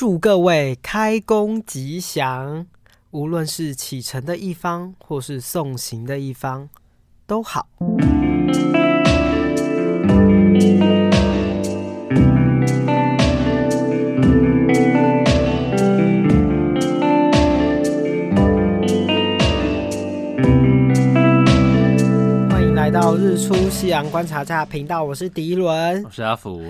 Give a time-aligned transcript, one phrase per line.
[0.00, 2.66] 祝各位开工吉祥，
[3.10, 6.70] 无论是启程的一方，或是送行的一方，
[7.26, 7.68] 都好。
[22.48, 26.64] 欢迎来到日出夕阳观察家频道，我是迪伦，我是阿福。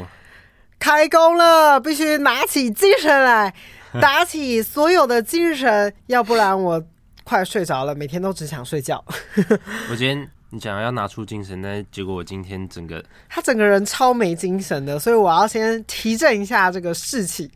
[0.80, 3.54] 开工了，必须拿起精神来，
[4.00, 6.82] 打起所有的精神，要不然我
[7.22, 7.95] 快睡着了。
[7.95, 9.05] 每天都只想睡觉。
[9.88, 10.28] 我今天。
[10.52, 17.48] 你想要拿出精神，但结果我今天整个他整个人超没精神的，所以我要先提振一下这个士气。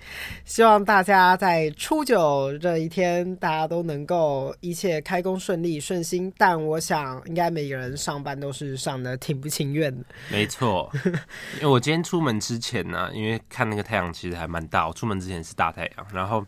[0.44, 6.32] 希望大家在初九这一天，大家都能够一切开工顺利顺心。
[6.38, 10.04] 但我想，应该每个人上班都是上的挺不情愿的。
[10.30, 10.88] 没错，
[11.56, 16.46] 因为我今天出门之前呢、啊，因为看那个太阳其实还蛮大，我出门之前是大太阳，然后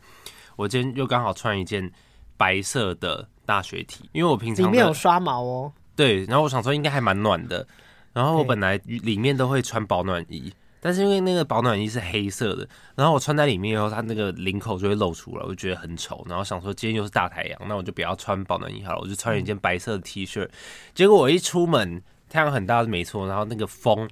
[0.54, 1.90] 我今天又刚好穿一件
[2.36, 5.72] 白色的大学体因为我平常里面有刷毛哦。
[5.96, 7.66] 对，然后我想说应该还蛮暖的，
[8.12, 20.46] 然后我本来里面都会穿保暖衣，但是因为那个保暖衣是黑色的，然后我穿在里面以后，它那个领口就会露出来，我就觉得很丑，然后想说今天又是大太阳，那我就不要穿保暖衣好了，我就穿一件白色的 T 恤，
[20.94, 24.08] 结果我一出门太阳很大是没错，然后那个风，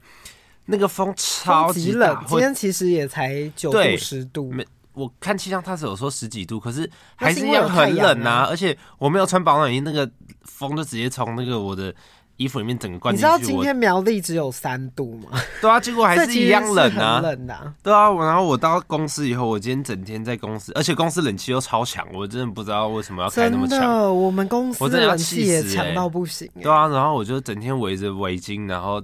[0.67, 4.53] 那个风超级冷，今天其实也才九度十度。
[4.95, 8.47] 我看气象，它是有说十几度，可是还是一样很冷啊！
[8.48, 10.09] 而且我没有穿保暖衣，那个
[10.42, 11.95] 风就直接从那个我的
[12.37, 13.27] 衣服里面整个灌进去。
[13.31, 15.31] 你知道今天苗栗只有三度吗？
[15.61, 17.20] 对啊，结果还是一样冷啊！
[17.20, 17.75] 冷啊！
[17.83, 24.17] 对啊，然后我到公司以后，我今天整天在公司，而且公司冷气又超强，我真的不知道为什么要开那么强。
[24.17, 26.48] 我们公司冷气也强到不行。
[26.62, 29.03] 对啊，然后我就整天围着围巾，然后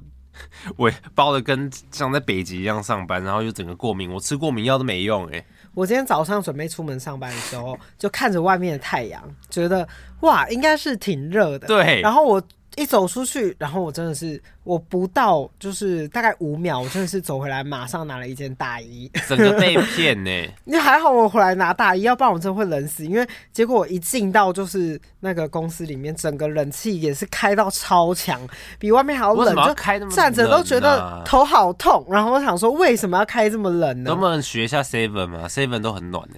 [0.77, 5.45] 围包的跟像在北极一样上班，然后又整个过敏，我吃过敏药都没用哎。
[5.75, 9.87] 我今天早上准备出门上班的时候，就看着外面的太阳，觉得
[10.21, 11.67] 哇，应该是挺热的。
[11.67, 12.01] 对。
[12.01, 12.43] 然后我
[12.77, 19.11] 一走出去，然后我真的是，我不到就是大概五秒，我真的是走回来，马上拿了一件大衣。
[19.29, 20.31] 整个被骗呢？
[20.65, 23.05] 你还好我回来拿大衣，要不然我真的会冷死。
[23.05, 28.41] 因为结果我一进到就是那个公司里面，整个冷气也是开到超强，
[28.79, 29.55] 比外面还要冷。
[29.57, 30.11] 要开那么冷啊？
[30.11, 32.07] 就站着都觉得头好痛。
[32.09, 34.11] 然后我想说，为什么要开这么冷呢？
[34.11, 36.37] 能不能学一下 Seven 嘛？Seven 都很暖呢。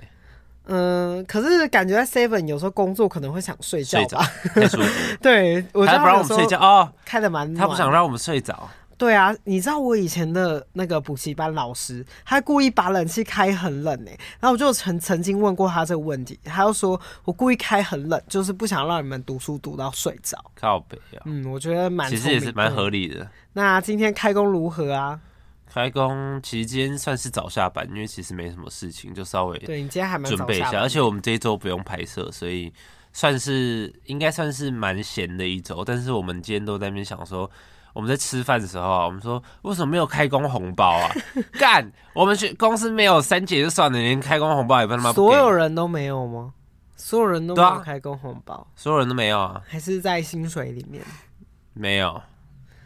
[0.67, 4.25] 嗯，可是感觉在 Seven 有时候工作可能会想睡觉吧，
[4.55, 5.17] 太舒服。
[5.21, 8.69] 对，我他不让我们睡觉哦，开的蛮，他不想让我们睡着。
[8.99, 14.11] 对啊，你知道我以前的那个补习班老师，他故意把冷气开很冷呢。
[14.39, 20.39] 然后我就曾曾经问过他这个问题，他就说我故意开很冷，就是不想让你们读书读到睡着。
[20.55, 23.27] 靠北啊，嗯，我觉得蛮其实也是蛮合理的。
[23.55, 25.19] 那今天开工如何啊？
[25.73, 32.71] 开工其实今天算是早下班，因为其实没什么事情，就稍微对你今天还蛮准备一下，而且我们这一周不用拍摄，所以
[33.15, 35.83] 算是应该算是蛮闲的一周。
[35.83, 37.51] 但是我们今天都在那边想说，
[37.95, 41.11] 我们在吃饭的时候啊，我们说为什么没有开工红包啊？
[41.59, 46.53] 干，我们去公司没有三节就算了，连开工红包也不他妈所有人都没有吗？
[46.97, 49.63] 所有人都没有开工红包，啊，所有人都没有啊？
[49.67, 51.03] 还是在薪水里面
[51.73, 52.21] 没有？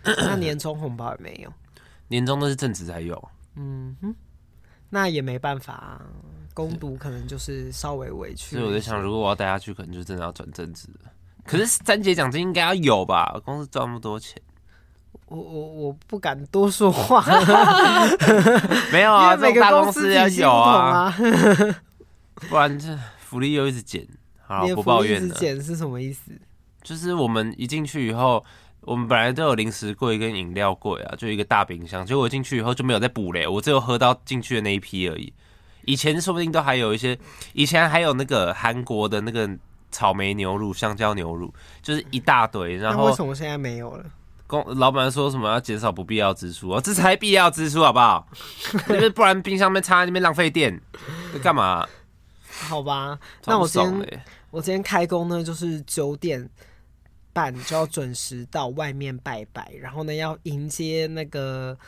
[0.04, 1.52] 那年终红包也没有。
[2.08, 3.20] 年终都是正职才有，
[3.56, 4.14] 嗯哼，
[4.90, 6.00] 那也没办法啊，
[6.54, 8.56] 攻读可能就是稍微委屈。
[8.56, 10.88] 所以我在想，如果我要带他去，可能就真的要转正职。
[11.44, 13.40] 可是三节奖金应该要有吧？
[13.44, 14.40] 公司赚那么多钱，
[15.26, 17.24] 我我我不敢多说话。
[18.92, 21.12] 没有啊，每个公司要有啊，
[22.48, 24.06] 不然这福利又一直减。
[24.38, 25.34] 好，不抱怨了。
[25.34, 26.30] 减是什么意思？
[26.82, 28.44] 就是我们一进去以后。
[28.86, 32.06] 我们本来都有零食柜跟饮料柜啊，就一个大冰箱。
[32.06, 35.32] 结果我进去以后就没有再补嘞，我只有喝到进去的那一批而已。
[35.84, 37.18] 以前说不定都还有一些，
[37.52, 39.50] 以前还有那个韩国的那个
[39.90, 41.52] 草莓牛乳、香蕉牛乳，
[41.82, 42.76] 就是一大堆。
[42.76, 44.04] 然后为什么现在没有了？
[44.46, 46.80] 公老板说什么要减少不必要支出哦？
[46.80, 48.28] 这才必要支出好不好？
[48.88, 50.80] 因为不然冰箱那边插在那边浪费电，
[51.42, 51.84] 干嘛？
[52.68, 54.22] 好吧，那我今天
[54.52, 56.48] 我今天开工呢，就是九点。
[57.36, 61.78] 半就要准时到外面拜拜，然后呢，要迎接那个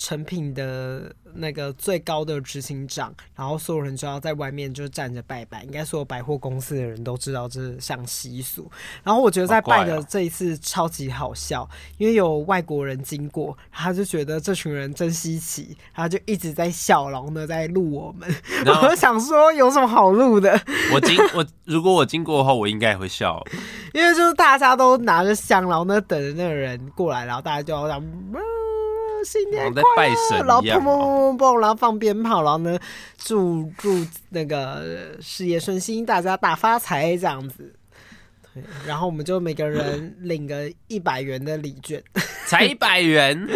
[0.00, 5.62] 成品的那个最高的执行长，然后所有人就要在外面就站着拜拜。
[5.62, 8.68] 应该所有百货公司的人都知道这项习俗。
[9.04, 11.68] 然后我觉得在拜的这一次超级好笑，
[11.98, 18.26] 因为有外国人经过，他就觉得这群人真稀奇，他就一直在笑，然后呢在录我们。
[18.64, 20.58] 我就想说有什么好录的？
[20.94, 23.44] 我经我如果我经过的话，我应该也会笑，
[23.92, 28.02] 因为就是大家都拿着香，然后呢等着那个人过来，然后大家就要这样。
[29.24, 32.78] 新年快乐，然后砰砰砰砰砰，然后放鞭炮，然后呢，
[33.18, 37.74] 祝祝那个事业顺心，大家大发财这样子。
[38.54, 42.02] 对，然后我们就每个人领个一百元的礼券，
[42.46, 43.46] 才一百元。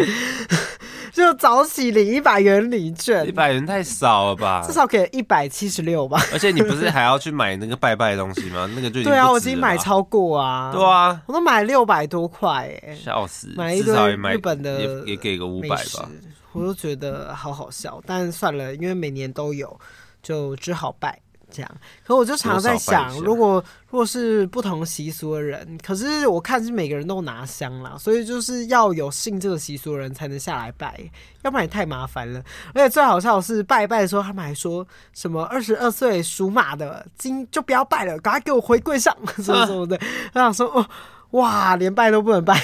[1.15, 4.61] 就早起领一百元礼券，一百元太少了吧？
[4.67, 6.21] 至少给一百七十六吧。
[6.33, 8.69] 而且你不是还要去买那个拜拜的东西吗？
[8.75, 10.73] 那个就对啊，我已经买超过啊。
[10.73, 13.53] 对啊，我都买六百多块哎，笑死！
[13.55, 16.09] 买一堆日本的也也给个五百吧，
[16.51, 18.01] 我都觉得好好笑。
[18.05, 19.79] 但算了，因为每年都有，
[20.21, 21.17] 就只好拜。
[21.55, 21.71] 这样，
[22.05, 30.99] 可我就常常在想，如果如果是不同习俗的人，可是我看是每个人都拿香啦，所以就是要有信这个习俗的人才能下来拜，
[31.43, 32.43] 要不然也太麻烦了。
[32.73, 39.97] 而且最好笑的是拜拜的时候，他们还说什么二十二岁属马的今就不要拜了，赶快给我回柜上， 什么什么的。
[40.33, 40.85] 他想说哦，
[41.31, 42.61] 哇，连拜都不能拜，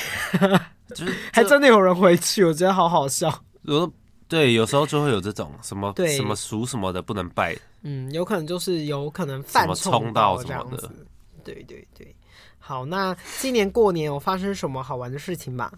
[0.94, 3.34] 就是还真的有人回去，我觉得好好笑。
[4.28, 7.54] 对，有时候就会有这种什么什么属什么的不能拜。
[7.84, 10.90] 嗯，有可能就是有可能犯冲到这样子。
[11.44, 12.16] 对对对，
[12.60, 15.74] 好，那今年过年有发生什么好玩的事情吧？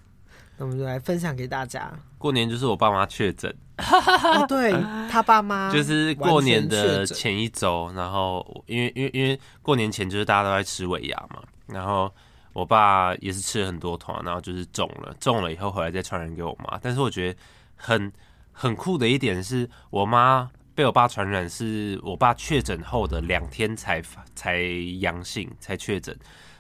[0.58, 1.92] 那我们就来分享给大家。
[2.18, 4.74] 过年就是我爸妈确诊， 哦、对
[5.10, 12.14] 他爸妈就是过年的前一周，然后因为因为因为过年前就是大家都在吃尾牙嘛，然后
[12.52, 16.78] 我爸也是吃了很多团，然后就是中了，中了以后回来再传染给我妈。
[16.82, 17.40] 但是我觉得
[17.78, 18.12] 很
[18.52, 20.52] 很酷的一点是我妈。
[20.76, 24.02] 被我爸传染，是我爸确诊后的两天才
[24.36, 24.60] 才
[25.00, 26.18] 阳性才确诊，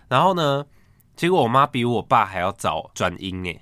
[0.07, 0.65] 然后呢，
[1.15, 3.59] 结果我妈比我爸还要早转阴哎，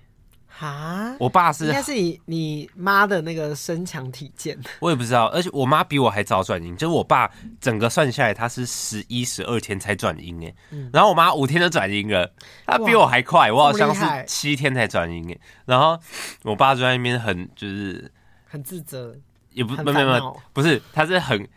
[0.48, 7.32] 哈，我爸是应该是你你妈的那个身强体健， 我也不知道，而且我妈比我还早转阴，就是我爸
[7.62, 10.54] 整个算下来他是十一十二天才转阴哎，
[10.92, 12.30] 然后我妈五天就转阴了，
[12.66, 15.98] 她比我还快，我好像是七天才转阴哎，然后
[16.44, 18.12] 我爸就在那边很就是
[18.46, 19.16] 很自责。
[19.54, 21.48] 也不没没没有不是，他是很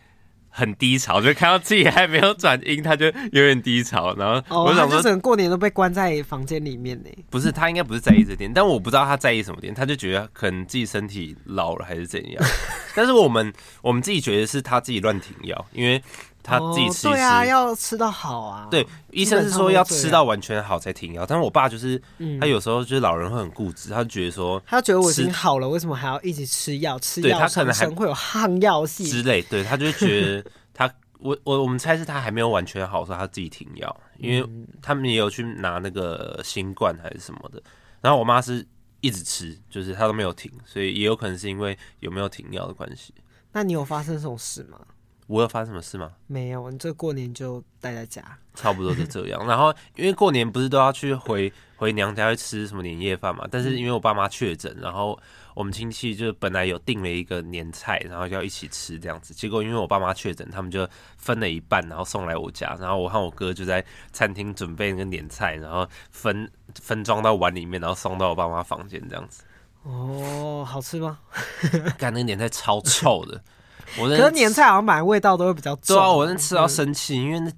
[0.49, 4.14] 很低潮，就看到自己还没有转阴，他就有点低潮。
[4.17, 7.11] 然后我想说，整个过年都被关在房间里面呢。
[7.31, 12.44] 不是，他应该不是在意这点，但我不知道他在意什么点，他就觉得可能自己身体老了还是怎样。
[12.94, 13.52] 但是我们
[13.82, 16.02] 我们自己觉得是他自己乱停药，因为。
[16.44, 18.69] 他自己吃，吃，对啊，要吃到好啊。
[18.70, 21.25] 对，医生是说要吃到完全好才停药。
[21.25, 22.00] 但是我爸就是，
[22.38, 26.99] 他有时候就是老人会很固执，他就觉得说，他觉得我已经好了，为什么还要一直吃药？
[26.99, 29.41] 吃药他可能还会有抗药性之类。
[29.43, 30.44] 对，他就觉得
[30.75, 34.46] 他，我我我们猜是他还没有完全好，说他自己停药，因为
[34.82, 37.62] 他们也有去拿那个新冠还是什么的。
[38.02, 38.67] 然后我妈是
[39.00, 43.14] 一直吃，就是他都没有停，所以也有可能是因为有没有停药的关系。
[43.50, 44.79] 那你有发生这种事吗？
[45.26, 46.12] 我有发生什么事吗？
[46.26, 48.23] 没有，你这过年就待在家，
[48.55, 49.47] 差不多就这样。
[49.47, 53.47] 然后因为过年不是都要去回回娘家去吃什么年夜饭嘛？
[53.50, 55.19] 但是因为我爸妈确诊，然后
[55.55, 59.32] 我们亲戚就本来有订了一个年菜，然后要一起吃这样子。
[59.32, 60.87] 结果因为我爸妈确诊，他们就
[61.17, 62.77] 分了一半，然后送来我家。
[62.79, 69.43] 然后我和我哥就在餐厅准备那个年菜，然后分分装到碗里面，然后送到我爸妈房间这样子。
[69.85, 71.19] 哦，好吃吗？
[71.99, 73.43] 干，那个年菜超臭的。
[74.01, 75.97] 我可是年菜好像买味道都会比较重。
[75.97, 77.51] 对啊，我能吃到生气，因为那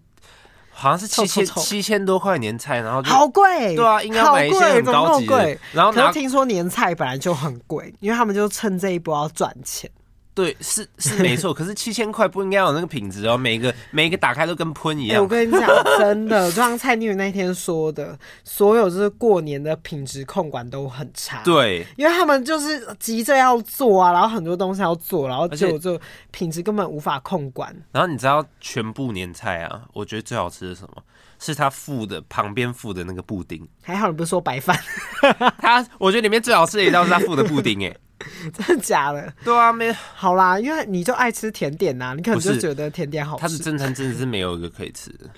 [0.70, 3.75] 好像是七千七千多块年菜，然后就好贵。
[3.75, 5.58] 对啊，应该买一些很高级的。
[5.73, 9.90] 然后可是听说年菜本来就很贵，因为他们就趁这一波要赚钱。
[10.36, 15.16] 对，是是没错，可是七千块不应该有那个品质哦，每一个每一个打开都跟喷一样。
[15.16, 15.66] 欸，我跟你讲，
[15.98, 21.40] 真的，就像蔡妮那天说的，所有就是过年的品质控管都很差。
[21.43, 25.98] 对，因为他们就是急着要做啊，然后很多东西要做，然后就就
[26.31, 27.74] 品质根本无法控管。
[27.90, 31.02] 然后你知道全部年菜啊，我觉得最好吃的是什么？
[31.38, 33.66] 是他附的旁边附的那个布丁。
[33.82, 34.78] 还好你不是说白饭，
[35.58, 37.96] 他我觉得里面最好吃的一道是他附的布丁，哎。
[38.53, 39.32] 真的假的？
[39.44, 43.43] 对啊，没好啦，因为你就爱吃甜点呐、啊，你可能就觉得甜点好吃。
[43.43, 45.29] 它是正餐，真的是没有一个可以吃的。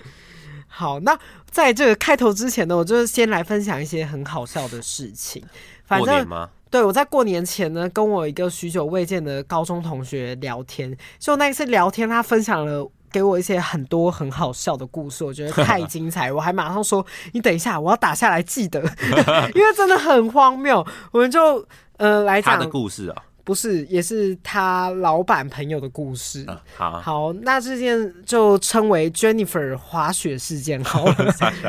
[0.67, 1.17] 好，那
[1.49, 5.43] 在这个开头之前呢，我就先来分享一些很好笑的事情。
[5.85, 6.49] 反正过年吗？
[6.69, 18.79] 对，我在过年前呢，跟我一个许久未见的高中同学聊天，就那一次聊天，他分享了给我一些很多很好笑的故事，我觉得太精彩， 我还马上说：“你等一下，我要打下来记得，
[19.55, 21.67] 因为真的很荒谬。”我们就。
[21.99, 26.45] 呃，来讲他的故事啊，不是，也是他老板朋友的故事。
[26.47, 31.15] 啊、好，好，那这件就称为 Jennifer 滑雪事件好了。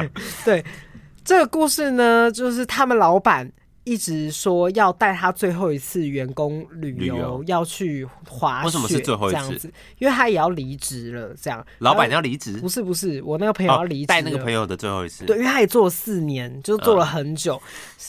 [0.45, 0.65] 对，
[1.25, 3.51] 这个故事呢，就是他们老板
[3.91, 8.67] 一直说要带他最后一次员工旅游，要去滑雪。
[8.67, 9.69] 为什么是最后一次？
[9.99, 11.67] 因为他也要离职了，这样。
[11.79, 12.57] 老板要离职？
[12.59, 14.07] 不是不是，我那个朋友要离职。
[14.07, 15.25] 带那个朋友的最后一次。
[15.25, 17.61] 对，因为他也做了四年，就做了很久。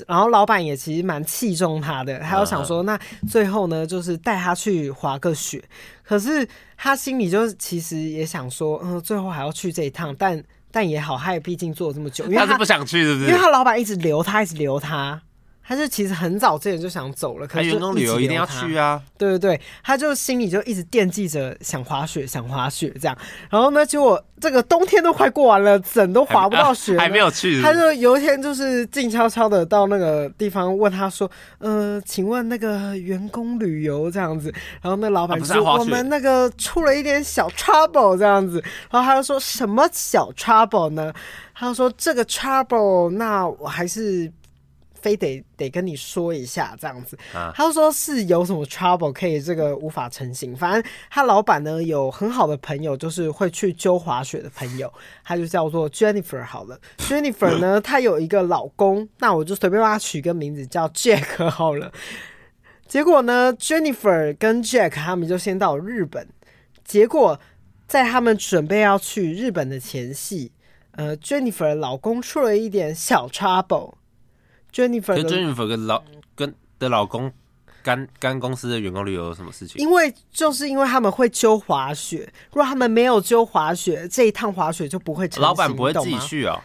[0.05, 2.95] 然后老板也其实蛮器重他的，他又想说，那
[3.27, 5.59] 最后呢，就是带他去滑个雪。
[6.03, 6.47] 可是
[6.77, 10.43] 他心里就其实也想说，嗯，最后还要去这一趟，但。
[10.73, 13.25] 但也好，他也毕竟做了这么久，因为他，他是不想去，是不是？
[13.25, 15.21] 因为他老板一直留他，一直留他，
[15.67, 17.47] 他就其实很早之前就想走了。
[17.47, 19.01] 可是员工旅游一定要去啊！
[19.17, 23.17] 对对对，他就心里就一直惦记着想滑雪，想滑雪这样。
[23.49, 24.23] 然后呢，结果。
[24.41, 27.73] 这个冬天都快过完了，整都滑不到雪还，还没有去是不是？
[27.75, 31.29] 他就有一天就是静悄悄的到那个地方问他说
[31.61, 34.51] ：“呃，请问那个员工旅游这样子？”
[34.81, 41.13] 然后那老板说：“我们那个出了一点小 trouble 这样子。”然后他就说什么小 trouble 呢？
[41.53, 44.33] 他就说这个 trouble，那我还是。
[45.01, 50.55] 非得得跟你说一下这样子，啊、他说是有什么 trouble 可以这个无法成型。
[50.55, 54.91] 反正他老板呢有很好的朋友，就是会去揪滑雪的朋友，
[55.23, 56.79] 他就叫做 Jennifer 好了。
[56.99, 61.91] Jennifer 呢，她有一个老公，那我就随便帮他取个名字叫 Jack 好了。
[62.87, 66.27] 结果呢，Jennifer 跟 Jack 他们就先到日本。
[66.83, 67.39] 结果
[67.87, 70.51] 在他们准备要去日本的前夕，
[70.91, 73.93] 呃，Jennifer 老公出了一点小 trouble。
[74.73, 76.03] Jennifer 跟 Jennifer 跟老
[76.35, 77.31] 跟的老公
[77.83, 79.81] 干干公司的员工旅游有什么事情？
[79.81, 85.41] 因为就是因为他们会揪滑雪，如果他们没有揪滑雪，这一趟滑雪就不会成。
[85.41, 86.59] 老板不会自己去哦。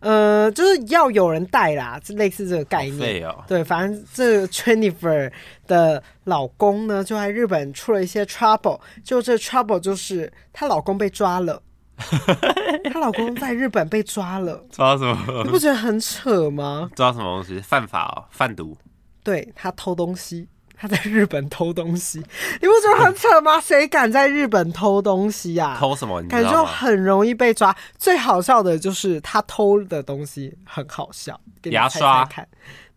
[0.00, 3.24] 呃，就是要有人带啦，类似这个概念。
[3.28, 5.30] 哦、对，反正这个 Jennifer
[5.68, 11.62] 的老公呢，就在日本出了一些 trouble，就这 trouble 就是她老公被抓了。
[12.92, 15.42] 她老公在日本被抓了，抓什么？
[15.44, 16.90] 你不觉得很扯吗？
[16.94, 17.60] 抓什么东西？
[17.60, 18.76] 犯法哦，贩毒。
[19.24, 22.18] 对，他偷东西，他在日本偷东西，
[22.60, 23.60] 你不觉得很扯吗？
[23.60, 25.76] 谁敢在日本偷东西呀、啊？
[25.78, 26.20] 偷什么？
[26.22, 27.74] 你感觉很容易被抓。
[27.96, 32.48] 最好笑的就是他偷的东西很好笑，牙刷看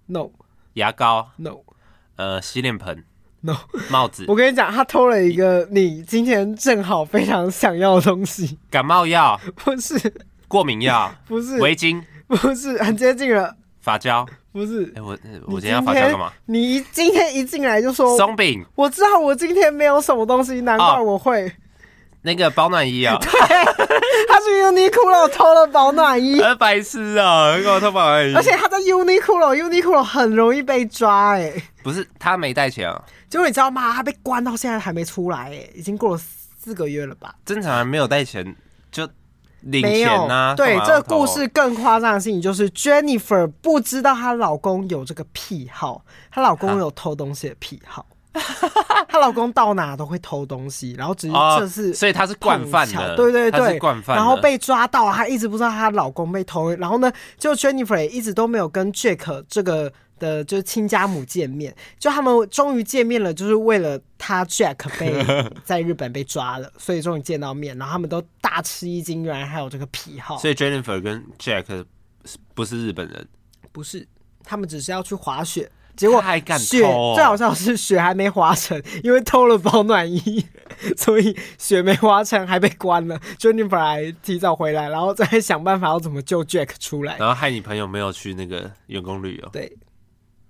[0.07, 0.29] ，no，
[0.73, 1.59] 牙膏，no，
[2.15, 3.03] 呃，洗脸盆。
[3.45, 3.55] No,
[3.91, 8.57] 帽子，我跟你讲，他偷了一个你今天正好非常想要的东西。
[8.71, 9.39] 感冒药？
[9.63, 9.95] 不是。
[10.47, 11.13] 过敏药？
[11.27, 11.61] 不是。
[11.61, 12.01] 围巾？
[12.25, 13.55] 不是，很接近了。
[13.81, 14.25] 发胶？
[14.51, 14.85] 不是。
[14.85, 16.33] 哎、欸，我我今天要发胶干嘛？
[16.47, 18.65] 你今天一进来就说松饼。
[18.73, 21.47] 我知道我今天没有什么东西，难怪我会。
[21.47, 21.51] 哦、
[22.25, 23.17] 那个保暖衣啊。
[23.21, 23.29] 对，
[24.27, 26.41] 他去 Uniqlo 偷了保暖衣。
[26.57, 27.55] 白痴啊！
[27.57, 28.33] 给我偷保暖衣。
[28.33, 31.63] 而且他在 Uniqlo，Uniqlo 很容易被抓哎、欸。
[31.83, 33.01] 不是，他没带钱啊。
[33.29, 33.93] 结果你知道吗？
[33.93, 36.21] 他被关到现在还没出来，哎，已经过了
[36.59, 37.35] 四个月了吧？
[37.45, 38.55] 正常人没有带钱
[38.91, 39.07] 就
[39.61, 40.55] 领钱啊。
[40.55, 48.05] 对，这个故事更夸张的事情就是 Jennifer 不知道她老公有这个癖好，她老公有偷东西的癖好，
[49.07, 54.15] 她老公到哪都会偷东西，然后只是这是、哦，所以她是惯犯的，对对对，惯犯。
[54.15, 59.91] 然后被抓到，她一直不知道她老公被偷，然后呢，就 Jennifer 也一直都没有跟 Jack 这个。
[60.17, 70.37] 的就是亲家母见面，就他们终于见面了，就是为了他 Jack 被在日本被抓了，所以终于见到面，然后他们都大吃一惊，原来还有这个癖好。
[70.37, 71.83] 所以 Jennifer 跟 Jack
[72.53, 73.27] 不是日本人，
[73.73, 74.07] 不是，
[74.41, 76.65] 他们只是要去滑雪，结果还敢偷。
[76.65, 76.79] 雪
[77.15, 80.45] 最好笑的是雪还没滑成，因为偷了保暖衣，
[80.97, 83.19] 所以雪没滑成还被关了。
[83.39, 89.49] Jennifer 还提早回来，然后再想办法要怎么救 Jack 出来，然后害你朋友没有去那个员工旅游。
[89.49, 89.77] 对。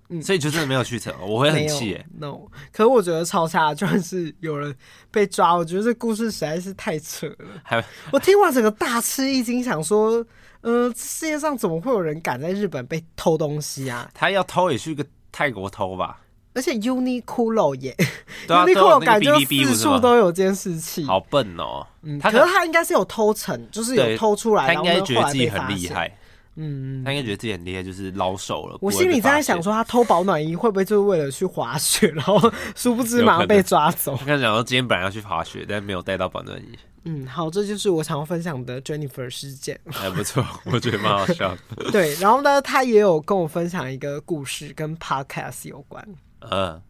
[0.08, 2.06] 嗯，所以就真的没有去成，我会很气耶。
[2.16, 4.72] No，可是我觉得超差，就算是有人
[5.10, 7.60] 被抓，我觉得这故事实在是太扯了。
[7.64, 10.24] 还我听完整个大吃一惊，想说，
[10.60, 14.08] 呃，世界上怎么会有人敢在日本被偷东西啊？
[14.14, 16.20] 他要偷也去个泰国偷吧。
[16.54, 17.94] 而且 Uniqlo 耶，
[18.48, 21.86] Uniqlo 感觉四处都有监视器，好笨哦。
[22.02, 26.16] 嗯，可是他应该是有偷成，就是有偷出来，他应该觉得自己很厉害。
[26.54, 28.78] 嗯，他应该觉得自己很厉害，就是老手了。
[28.80, 34.12] 我心里在想说，他偷保暖衣会不会就是为了去滑雪，然后 殊不知马上被抓走。
[34.12, 36.78] 我刚才讲说，今天本来要去滑雪，但没有带到保暖衣。
[37.06, 41.90] 嗯，好，这就是我想要分享的 Jennifer 事件， 还不错，我觉得蛮好笑的。
[41.90, 46.06] 对，然后呢，他也有跟我分享一个故事，跟 Podcast 有关。
[46.40, 46.82] 嗯。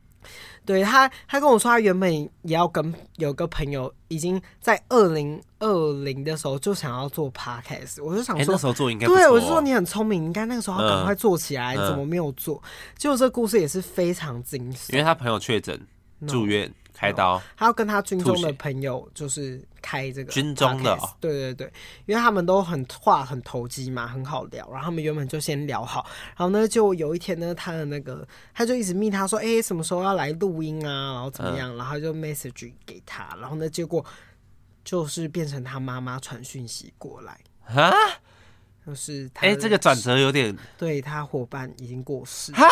[0.64, 8.02] 对他，他跟我说，他原本也要跟有个朋友，已经在二零二零的时候就想要做 podcast。
[8.02, 12.60] 我就想说，欸、那时候做应该、哦、对，我就说你很聪明，应该那个时候赶快做起来，嗯、怎么没有做？
[12.98, 15.80] 结果这个故事也是非常惊喜，因为他朋友确诊，
[16.26, 16.68] 住院。
[16.96, 21.72] 开刀，他要跟他军中的朋友就是开这个军中的，对对对，
[22.06, 34.02] 因为他们都很话很投机嘛，很好聊，然后他们原本就先聊好，然后呢，就有一天呢，他的那个他就一直密他说，哎，什么时候要来录音啊，然后怎么样，然后就 message 给他，然后呢，结果
[34.82, 37.38] 就是变成他妈妈传讯息过来。
[37.66, 37.92] 啊，
[38.86, 42.66] 就是他，哎，这个转折有点，对他伙伴已经过世哈。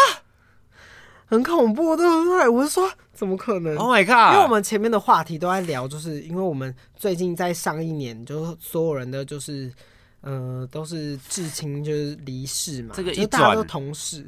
[1.27, 2.49] 很恐怖，对不对？
[2.49, 4.35] 我是说，怎么可能？Oh my god！
[4.35, 9.73] 因为我们前面的话题都在聊，就是因为我们最近在上一年，就是所有人的就是，
[10.21, 14.25] 呃，都是至亲就是离世嘛，这个就大家都同事，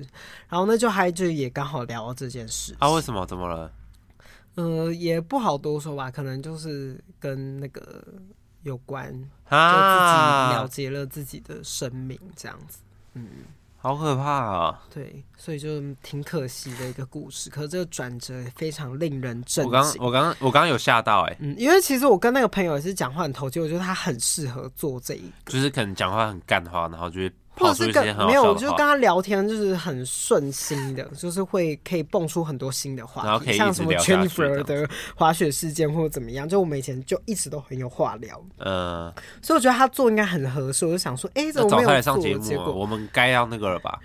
[0.48, 2.74] 然后呢，就还就也刚好聊到这件事。
[2.78, 2.90] 啊？
[2.90, 3.26] 为什么？
[3.26, 3.70] 怎么了？
[4.54, 8.02] 呃，也不好多说吧，可能就是跟那个
[8.62, 9.12] 有关，
[9.50, 12.78] 啊，就自己了结了自己的生命这样子，
[13.12, 13.26] 嗯。
[13.86, 14.82] 好可怕啊！
[14.92, 17.48] 对，所以就挺可惜的一个故事。
[17.48, 19.64] 可是这个转折也非常令人震惊。
[19.64, 27.32] 我刚我刚我刚刚有吓到哎、欸，嗯，因为其实我跟那个朋友也是讲话很投机，我觉得他很适合做这一个，就是可能讲话很干话，然后就会。
[27.56, 38.40] 或者是跟没有，我就跟他聊天，就是很顺心的， 就是会可以蹦出很多新的话题，像什么 Jennifer 的滑雪事件或者怎么样，就我们以前就一直都很有话聊。
[38.58, 42.18] 嗯，所以我觉得他做应该很合适，我就想说，哎、欸，怎么没有做？
[42.38, 43.98] 结果我们该要那个了吧？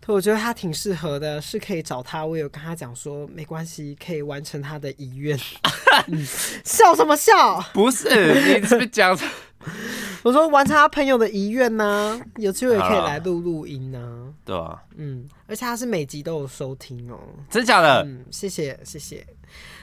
[0.00, 2.24] 对，我觉得他挺适合的，是可以找他。
[2.24, 5.38] 我有跟他讲说，没关系，可以完成他的遗愿。
[6.08, 6.26] 嗯，
[6.64, 7.60] 笑什么笑？
[7.74, 9.18] 不是，你是不是讲？
[10.22, 14.32] 我说完成他朋友的遗愿呢，有机会可以来录录音呢。
[14.44, 17.18] 对啊，嗯，而且他是每集都有收听哦。
[17.50, 18.02] 真假的？
[18.04, 19.26] 嗯，谢谢谢谢。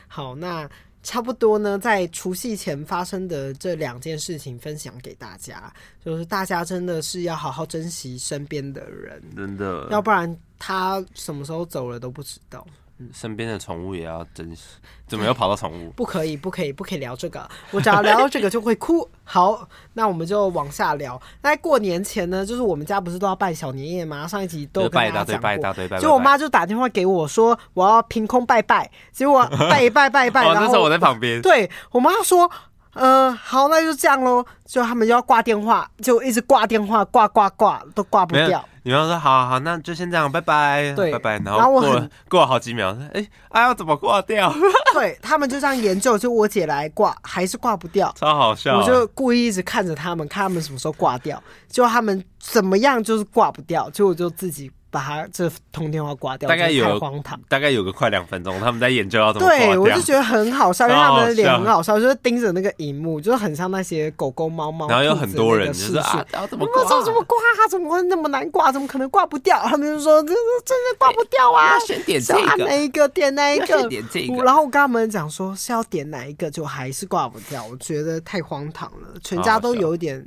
[0.07, 0.67] 好，那
[1.03, 5.71] 差不多呢，在除夕前发生的这两件事情分享给大家，
[6.03, 12.65] 就是大家真的是要好好珍惜身边的人，真的，要不然他什么时候走了都不知道。
[13.11, 14.63] 身边的宠物也要珍惜，
[15.07, 15.91] 怎么又跑到宠物？
[15.91, 17.47] 不可以，不可以，不可以聊这个。
[17.71, 19.07] 我只要聊到这个就会哭。
[19.23, 21.21] 好，那我们就往下聊。
[21.41, 24.27] 那在过年前呢，就是我们家不是都要拜小年夜吗？
[24.27, 25.41] 上一集都有跟大家讲过。
[25.41, 25.99] 拜一大堆，拜一大堆，拜。
[25.99, 31.41] 就我妈就打电话给我说，我要凭空拜拜，结果拜一拜拜一拜， 然后那时候我在旁边。
[31.41, 32.49] 对我妈说。
[32.95, 34.43] 嗯、呃，好，那就这样喽。
[34.65, 38.67] 就他们就要挂电话，就一直挂电话，挂挂挂都挂不掉。
[38.83, 41.39] 女方说：“好好好，那就先这样，拜拜。”对，拜拜。
[41.39, 41.81] 然后过
[42.29, 44.53] 过了好几秒，哎、欸，哎、啊、要怎么挂掉？
[44.93, 48.77] 对他们就这样研究，就我姐来挂，还是挂不掉，超好笑。
[48.77, 54.71] 我就故意一直看着他们，看他们什么时候挂掉，就他们怎么样就是挂不掉，就我就自己。
[54.89, 59.47] 把他这通电话挂掉，大概有荒唐，大概有个快两分钟，他们在研究要怎么。
[59.47, 64.87] 对，我就觉得很好笑，因为他们的脸很好笑，就是盯着那个荧幕，就是很像那些狗狗猫猫。
[64.87, 66.83] 然后有很多人就是啊，怎么挂？
[67.03, 67.37] 怎么挂？
[67.69, 68.71] 怎么会那么难挂？
[68.71, 69.59] 怎么可能挂不掉？
[69.63, 71.77] 他们就说这这真的挂不掉啊！
[71.79, 73.87] 先点这个，哪一个点哪一个？
[73.89, 74.43] 点这个。
[74.43, 77.65] 然后我跟他们讲说是要点哪一个，就还是挂不掉。
[77.65, 80.25] 我觉得太荒唐了，全家都有一点。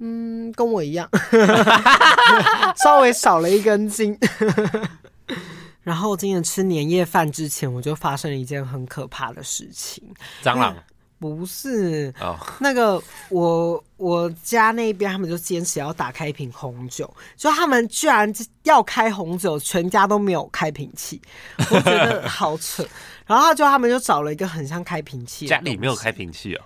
[0.00, 1.08] 嗯，跟我一样，
[2.82, 4.18] 稍微少了一根筋。
[5.82, 10.02] 然后今天吃年夜饭之前，我就发生了一件很可怕的事情。
[10.42, 10.74] 蟑螂？
[11.18, 18.32] 不是哦，那个我我家那边他们就坚持要打开一瓶红酒，就他们居然
[18.62, 21.20] 要开红酒，全家都没有开瓶器，
[21.58, 22.86] 我觉得好扯。
[23.26, 26.62] 然后就他们就找了一个很像开瓶器，家里没有开瓶器哦。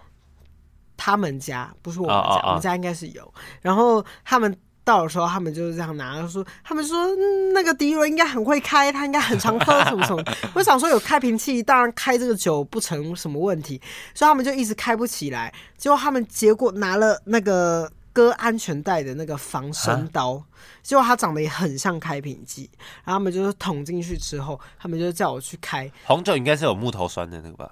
[0.96, 2.48] 他们家不是我们家，oh, oh, oh.
[2.48, 3.34] 我们家应该是有。
[3.60, 10.22] 然后他们到的时候，他们就是这样拿，说他们说、嗯、那个迪伦应该很会开，他应该很常喝什么什么。
[10.54, 13.80] 我想说有开瓶器，当然开这个酒不成什么问题，
[14.14, 15.52] 所以他们就一直开不起来。
[15.76, 20.42] 结果他们结果拿了那个割安全带的那个防身刀，
[20.82, 22.70] 结果它长得也很像开瓶器。
[23.04, 25.90] 然后他们就是捅进去之后，他们就叫我去开。
[26.04, 27.70] 红酒应该是有木头栓的那个吧？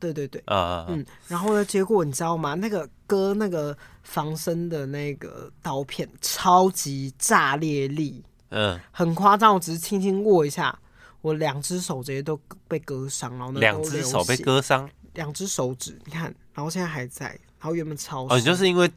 [0.00, 1.64] 对对对，嗯嗯，然后呢？
[1.64, 2.54] 结果你知道吗？
[2.54, 9.54] 那个割那个防身的那个刀片超级炸裂力，嗯，很夸张。
[9.54, 10.76] 我只是轻轻握一下，
[11.20, 17.26] 我两只手直接都被割伤，然后两只手被割伤，两只手指你看，然后现在还在，
[17.58, 18.90] 然后原本超哦，你就是因为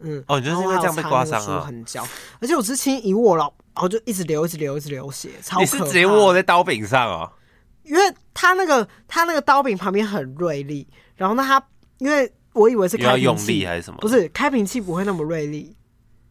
[0.00, 2.06] 嗯哦，你就是因为这样被刮伤啊，很焦，
[2.40, 5.60] 而且我只是轻轻一握了，然后就一直流，一直流，一直流血，超。
[5.60, 7.32] 你是直接握在刀柄上啊？
[7.84, 11.62] 因为他那个他那个刀柄旁边很锐利，然后呢，他
[11.98, 13.98] 因为我以为是开瓶器，要用力还是什么？
[14.00, 15.76] 不是开瓶器不会那么锐利，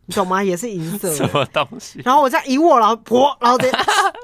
[0.06, 0.44] 你懂吗？
[0.44, 2.02] 也是银色的什么东西？
[2.04, 3.72] 然后我这样一握，然后噗，然后这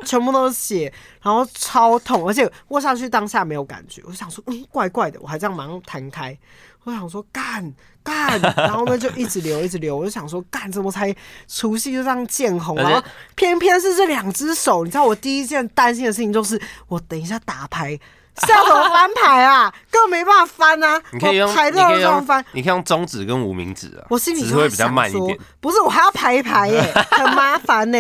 [0.05, 4.01] 全部都是血，然后超痛，而且握下去当下没有感觉。
[4.05, 6.37] 我想说，嗯，怪怪的，我还这样马上弹开。
[6.83, 9.95] 我想说干干，然后呢就一直流一直流。
[9.95, 11.15] 我就想说干，怎么才
[11.47, 12.75] 除夕就这样见红？
[12.77, 13.03] 然后
[13.35, 17.99] 偏偏是这两只手，你知道我第一件担心的事情就是，我等一下打牌。
[18.45, 19.73] 是要怎么翻牌啊？
[19.91, 21.01] 根本没办法翻啊！
[21.11, 22.43] 你可以用，牌都要这样翻。
[22.51, 24.05] 你可以用中指跟无名指啊。
[24.09, 25.37] 我心里只会比较慢一点。
[25.59, 27.97] 不是，我还要排一排耶， 很麻烦呢。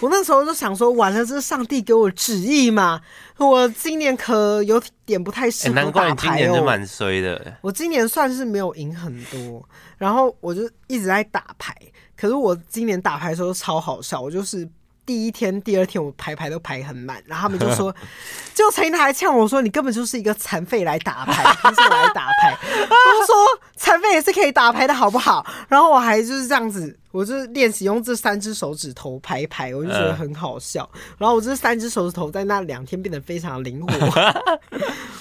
[0.00, 3.00] 我那时候就想说，完了，这是上帝给我旨意嘛？
[3.38, 5.84] 我今年可有点不太适合打牌哦。
[5.84, 7.56] 难怪你今年就蛮衰的。
[7.60, 9.66] 我今年算是没有赢很多，
[9.98, 11.74] 然后我就一直在打牌。
[12.16, 14.68] 可是我今年打牌的时候超好笑，我就是。
[15.04, 17.94] 第一天、第二天我排排都排很满，然后他们就说，
[18.54, 22.56] 就陈英还呛我说：“你根本就是一个残废来打牌， 不是我来打牌。
[22.86, 23.34] ”我说
[23.76, 26.98] ：“残废也是可以打牌的，好不好？”然后我还就是这样子。
[27.12, 30.88] 我就练习用这三只手指头排牌，我就觉得很好笑。
[30.94, 33.92] 嗯、然后我这三只手指头在那两天变得非常灵活，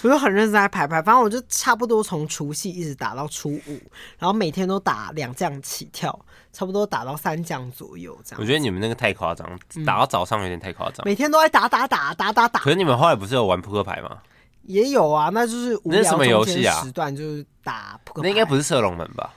[0.02, 1.02] 我就很认真在排牌。
[1.02, 3.78] 反正我就差不多从除夕一直打到初五，
[4.18, 6.18] 然后每天都打两将起跳，
[6.52, 8.42] 差不多打到三将左右这样。
[8.42, 9.48] 我觉得你们那个太夸张，
[9.86, 11.06] 打到早上有点太夸张、嗯。
[11.06, 12.60] 每天都在打打打打打打。
[12.60, 14.20] 可是你们后来不是有玩扑克牌吗？
[14.64, 18.28] 也有啊，那就是无聊中间时段就是打扑克牌。
[18.28, 19.34] 那应该不是射龙门吧？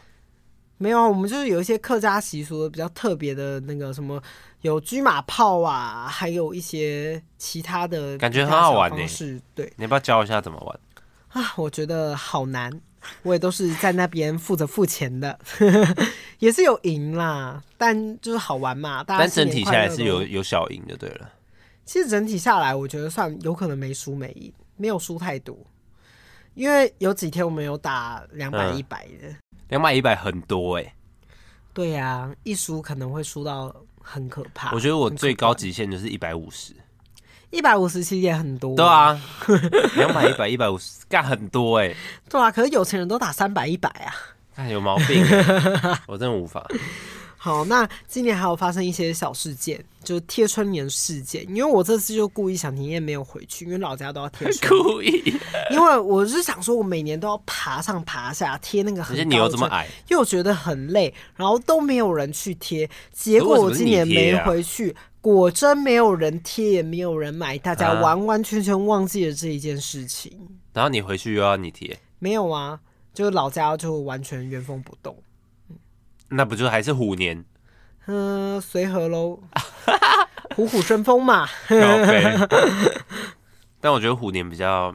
[0.77, 4.21] 没有啊，我们就是有一些客家习俗的比较特别的那个什么，
[4.61, 9.07] 有车马炮啊，还有一些其他的，感觉很好玩呢。
[9.07, 11.53] 是，对，你要不要教一下怎么玩啊？
[11.57, 12.71] 我觉得好难，
[13.23, 15.39] 我也都是在那边负责付钱的，
[16.39, 19.03] 也是有赢啦，但就是好玩嘛。
[19.03, 21.31] 大家但整体下来是有有小赢的对了。
[21.85, 25.57] 其实整体下来，我觉得算有可能没输没赢，没有输太多，
[26.55, 29.29] 因为有几天我们有打两百一百的。
[29.29, 29.37] 嗯
[29.69, 30.95] 两百一百很多哎、欸，
[31.73, 34.71] 对呀、啊，一输可能会输到很可怕。
[34.73, 36.75] 我觉得我最高极限就是一百五十，
[37.55, 38.75] 一百五十其实也很多。
[38.77, 39.19] 对啊，
[39.97, 41.97] 两百一百一百五十干很多哎、欸。
[42.29, 44.13] 对啊，可是有钱人都打三百一百啊，
[44.57, 46.67] 哎，有毛病、欸， 我真的无法。
[47.37, 51.47] 好，那今年还有发生一些小事件，就是贴春联事件。
[51.51, 54.83] 因为我这次就故意想停业没有回去，因为老家都要贴春联。
[54.83, 55.35] 故意，
[55.71, 62.89] 因为我是想说，我每年都要爬上爬下贴那个很高的，而且你又这么矮，又觉得很累，然后都没有人去贴。
[63.13, 64.97] 结果我今年没回去，啊、
[65.33, 70.39] 果真没有人贴，也没有人买，大家完完全全忘记了这一件事情。
[70.39, 71.99] 啊、然后你回去又要你贴？
[72.19, 72.79] 没有啊，
[73.15, 75.17] 就老家就完全原封不动。
[76.29, 77.43] 那不就还是虎年？
[78.07, 79.41] 嗯，随和喽，
[80.55, 81.49] 虎虎生风嘛。
[83.81, 84.95] 但我觉得虎年比较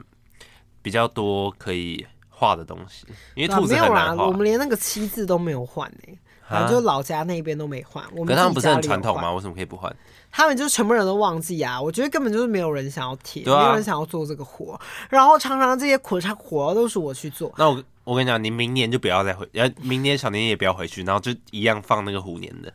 [0.84, 4.28] 比较多可以画的东西，因为兔子很难画。
[4.28, 6.16] 我们连那个七字都没有换呢，
[6.50, 8.04] 反正就老家那边都没换。
[8.16, 9.32] 我们他们不是很传统吗？
[9.34, 9.96] 为什么可以不换？
[10.32, 11.82] 他们就是全部人都忘记啊！
[11.82, 17.54] 我觉得根本就是没有人想要贴，没有人想要做这个活，然后常常这些苦差活都是我去做。
[17.58, 17.84] 那我。
[18.06, 22.74] 我跟你讲，你明年就不要再回，呃，明年小年也不要回去，然后就一样放那个虎年的。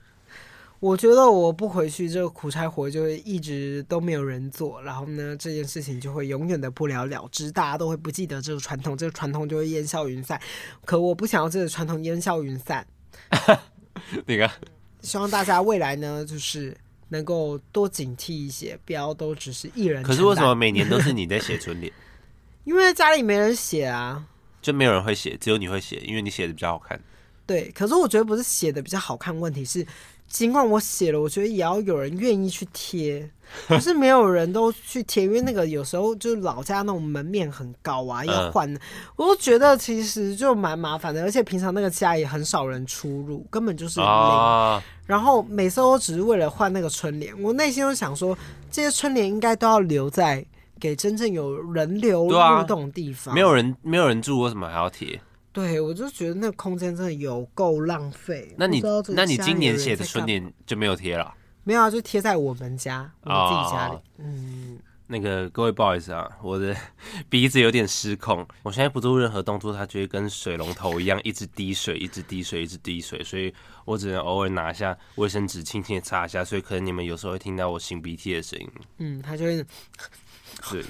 [0.79, 10.41] 我觉得我不回去，这个苦差活就会一直都没有人做，然后呢，这件事情就会永远的不了了之，大家都会不记得这个传统，这个传统就会烟消云散。
[10.85, 12.87] 可我不想要这个传统烟消云散。
[14.27, 14.51] 那个，
[15.03, 16.77] 希望大家未来呢，就是
[17.09, 20.03] 能够多警惕一些，不要都只是一人。
[20.03, 21.93] 可是为什么每年都是你在写春联？
[22.65, 24.27] 因为家里没人写啊。
[24.63, 26.99] 就没有人会写，只有你会写，因为你写的比较好看。
[27.47, 29.87] 对，可是我觉得不是写的比较好看，问题是，
[30.35, 33.31] 尽管我写了，我觉得也要有人愿意去贴，
[33.69, 38.81] 可是没有人都去贴，因为那个有时候就是老家那种门面很高啊，要换，嗯、
[39.15, 44.09] 我都觉得其实就蛮麻烦的，而且平常那个家也很少人出入，根本就是零。
[44.09, 48.37] 哦、然后每次都只是为了换那个春联，我内心都想说，
[48.73, 50.45] 这些春联应该都要留在。
[50.81, 55.19] 给真正有人流流动的地方，啊、没有人没有人住，为什么还要贴？
[55.55, 58.53] 对，我就觉得那个空间真的有够浪费。
[58.59, 61.33] 那你那你今年写的春联就没有贴了？
[61.63, 63.95] 没有啊，就贴在我们家，我们自己家里。
[63.95, 66.77] 哦、嗯，那个各位不好意思啊，我的
[67.31, 78.69] 鼻子有点失控，我现在不做任何动作，它就会跟水龙头一样，一直滴水，一直滴水，一直滴水，所以我只能偶尔拿下卫生纸轻轻的擦一下，所以可能你们有时候会听到我擤鼻涕的声音。
[78.99, 79.65] 嗯，它就会。
[80.63, 80.85] 是，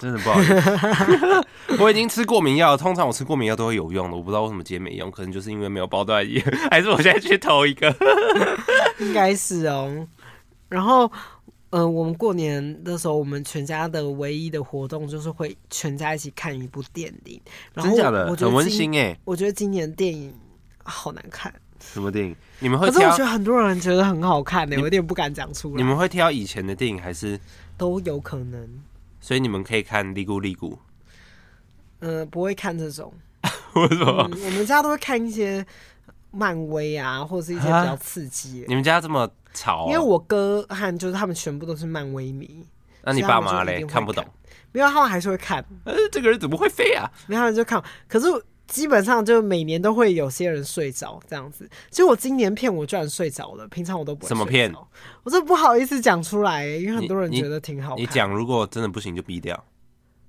[0.00, 1.46] 真的不好意思。
[1.78, 7.94] 我已经吃过敏药，通常我吃过敏药都会有用的，我不知道为什么今天没用，可能就是因为没有包段液，还是我现在去投一个？
[8.98, 10.08] 应该是哦。
[10.70, 11.04] 然后，
[11.70, 17.40] 嗯、呃，我们过年的时候，我们全家的唯一的活动就是会全家一起看一部电影。
[17.74, 18.34] 然后真假的？
[18.34, 19.16] 很温馨哎。
[19.24, 20.32] 我觉得今年电影
[20.82, 21.52] 好难看。
[21.78, 22.34] 什么电影？
[22.58, 22.94] 你们会挑？
[22.94, 25.76] 可是我觉得很多人觉得很好看呢、欸，我有点不敢讲出来。
[25.76, 27.38] 你们会挑以前的电影还是
[27.76, 28.68] 都有可能？
[29.20, 30.74] 所以你们可以看《利古利古》。
[32.00, 33.12] 嗯，不会看这种。
[33.74, 34.44] 为什么、嗯？
[34.44, 35.64] 我们家都会看一些
[36.30, 38.64] 漫威啊，或者是一些比较刺激。
[38.66, 39.86] 你们家这么吵、啊？
[39.86, 42.66] 因为我哥和就是他们全部都是漫威迷。
[43.02, 43.84] 那你爸妈嘞？
[43.84, 44.24] 看不懂？
[44.72, 45.64] 没有，他们还是会看。
[45.84, 47.10] 呃， 这个人怎么会飞啊？
[47.26, 48.26] 然后就看，可是
[48.70, 51.68] 基本上就每年都会有些人睡着这样子。
[51.90, 54.28] 其实我今年骗我居然睡着了，平常我都不会。
[54.28, 54.72] 什么骗？
[55.24, 57.98] 我这不好意思讲出来，因为很多人觉得挺好看。
[57.98, 59.64] 你讲，如果真的不行就毙掉。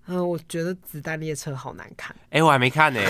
[0.08, 2.14] 嗯，我觉得《子弹列车》好难看。
[2.32, 3.08] 哎、欸，我还没看呢、欸。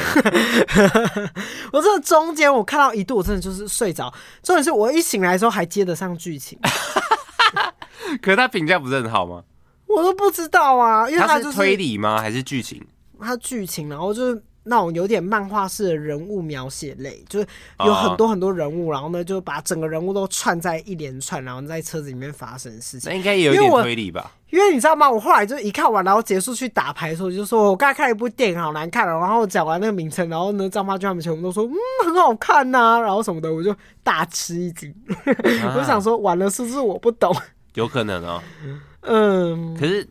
[1.71, 4.13] 我这中间我看到一度，我真的就是睡着。
[4.43, 6.59] 重点是我一醒来的时候还接得上剧情。
[8.21, 9.41] 可是他评价不是很好吗？
[9.87, 12.19] 我都不知道啊，因为他、就是、是推理吗？
[12.19, 12.85] 还是剧情？
[13.21, 14.43] 他剧情，然后就是。
[14.63, 17.47] 那种有点漫画式的人物描写类，就是
[17.83, 23.09] 有很多很多人物，然后呢就把整个人物都串在一连串，然后在车子里面发生的事情。
[23.09, 24.31] 那应该也有点推理吧？
[24.51, 25.09] 因为你知道吗？
[25.09, 29.17] 我后来就一看完，然后结束去打牌的时候，就说我刚才看了一部电影，好难看了。
[29.17, 31.73] 然后讲完那个名称，然后呢，张妈就他们全部都说嗯
[32.05, 34.93] 很好看呐、啊，然后什么的，我就大吃一惊。
[35.07, 37.35] 啊、 我就想说完了是不是我不懂？
[37.73, 38.41] 有可能哦。
[39.01, 40.07] 嗯，可是。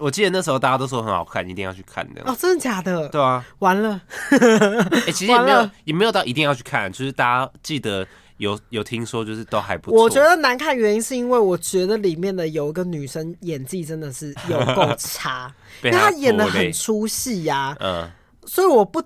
[0.00, 2.22] 我记得那时候大家都说很好看，一定要去看的。
[2.24, 3.08] 哦，真的假的？
[3.10, 4.00] 对啊，完了。
[4.30, 8.06] 哎、 欸，其实也没有，也没有到一定要去看，就是大家记得
[8.38, 10.02] 有有听说，就是都还不错。
[10.02, 15.52] 我觉得难看原因是因为我觉得里面的有一个女生演技真的是有够差，
[15.84, 17.76] 因为她演的很出戏呀。
[17.78, 18.10] 嗯，
[18.46, 19.02] 所以我不。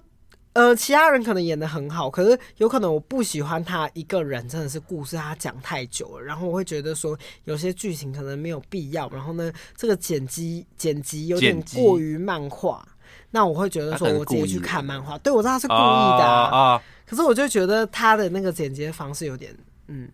[0.54, 12.86] 呃，其他人可能演的很好，可是有可能我不喜欢他一个人，真的是故事他讲太久了，然后我会觉得说有些剧情可能没有必要，然后呢，这个剪辑剪辑有点过于漫画，
[13.32, 19.52] 那我会觉得说我直接去看漫画，对，我知道他是故意的啊，可是我就觉得他的那个剪辑方式有点，
[19.88, 20.08] 嗯，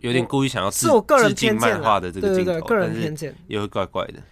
[0.00, 3.34] 有点故意想要是我个人偏见漫画的这个镜头，对对对，个人偏见。
[3.46, 4.22] 也会怪怪的。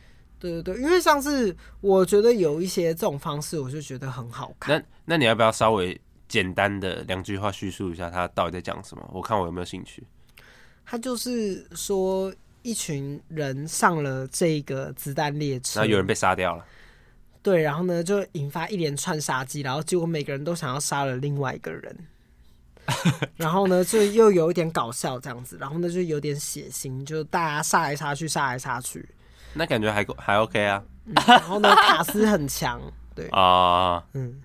[0.44, 4.78] 对对对，因为上次我觉得有一些这种方式，我就觉得很好看。
[4.78, 9.10] 那那你要不要稍微简单的两句话叙述一下他到底在讲什么？
[9.12, 10.04] 我看我有没有兴趣。
[10.84, 12.30] 他就是说，
[12.60, 16.64] 一群人上了这个子弹列车，然后有人被杀掉了。
[17.42, 21.96] 对，然后呢，就引发一连串杀机，然后结果每个人都想要杀了另外一个人。
[23.36, 29.08] 然后呢，就又有一点搞笑这样子，然后呢，就有点血腥，就大家杀来杀去，杀来杀去。
[29.54, 32.80] 那感觉还还 OK 啊，嗯、然后呢，卡斯很强，
[33.14, 33.28] 对。
[33.28, 34.42] 啊，uh, 嗯，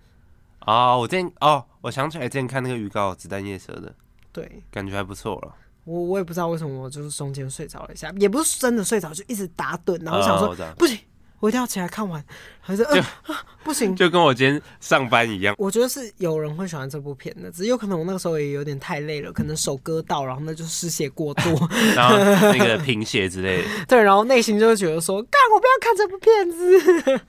[0.59, 3.93] 啊、uh,，我之前哦，我想起来之前看那个预告《子弹夜蛇》的，
[4.31, 5.55] 对，感觉还不错了。
[5.85, 10.99] 我我也不知道为什么，我就是中间睡着了一下，也不是真的睡着，就一直打盹，然后想说、uh, 不行。
[11.39, 12.23] 我一定要起来看完，
[12.59, 15.55] 还是嗯、呃啊，不行，就跟我今天上班一样。
[15.57, 23.63] 我觉得是有人会喜欢这部片的，只是有可能我那个时候也有点太累了，可能手割到，然后那就失血过多， 然后那个贫血之类的。
[23.87, 27.21] 对，然后内心就会觉得说，干，我不要看这部片子。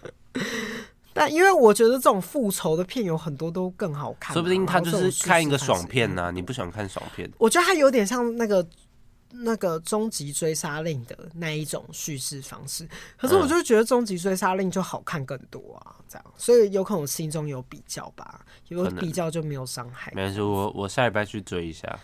[1.15, 6.31] 但因为我觉得这种复仇的片有很多都更好看，说不定他就是看一个爽片呢、啊。
[6.31, 7.31] 你不喜欢看爽片？
[7.39, 8.67] 我觉得他有点像那个。
[9.31, 20.13] 那个终极追杀令的那一种叙事方式，可是我就觉得终极追杀令就好看更多啊，这样，所以有可能我心中有比较吧，有比较就没有伤害。
[20.15, 21.99] 没事，我我下礼拜去追一下。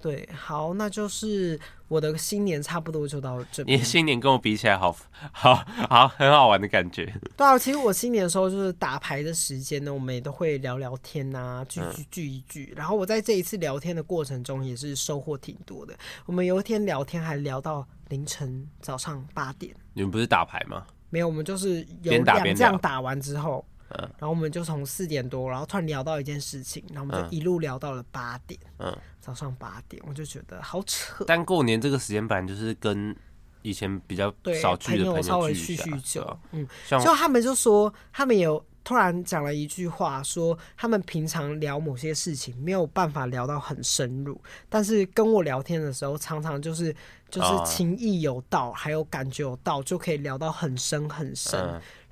[0.00, 1.58] 对，好，那就是
[1.88, 3.78] 我的新年差不多就到这边。
[3.78, 4.96] 你新年跟我比起来好，
[5.32, 7.04] 好好好，很好玩的感觉。
[7.36, 12.72] 对啊，其实我新年的时候就是打牌的时间呢，我们也都会聊聊天啊，聚聚聚一聚。
[12.76, 15.94] 然后我在这一次聊天的过程中也是收获挺多的。
[16.26, 19.74] 我们有一天聊天还聊到凌晨早上八点。
[19.94, 20.86] 你们不是打牌吗？
[21.10, 23.64] 没有，我们就是有两这样打完之后。
[23.90, 31.24] 嗯，然后我们就从四点多，然后突然聊到一件事情，然后我们就一路聊到了八点，嗯，早上八点，我就觉得好扯。
[31.26, 33.14] 但过年这个时间本来就是跟
[33.62, 46.94] 以前比较少聚的朋友稍微叙叙旧，嗯，就他们就说，他们有突然讲了一句话，说他们平常聊某些事情没有办法聊到很深入，但是跟我聊天的时候，常常就是
[47.28, 51.58] 就是情意有道，还有感觉有道，就可以聊到很深很深，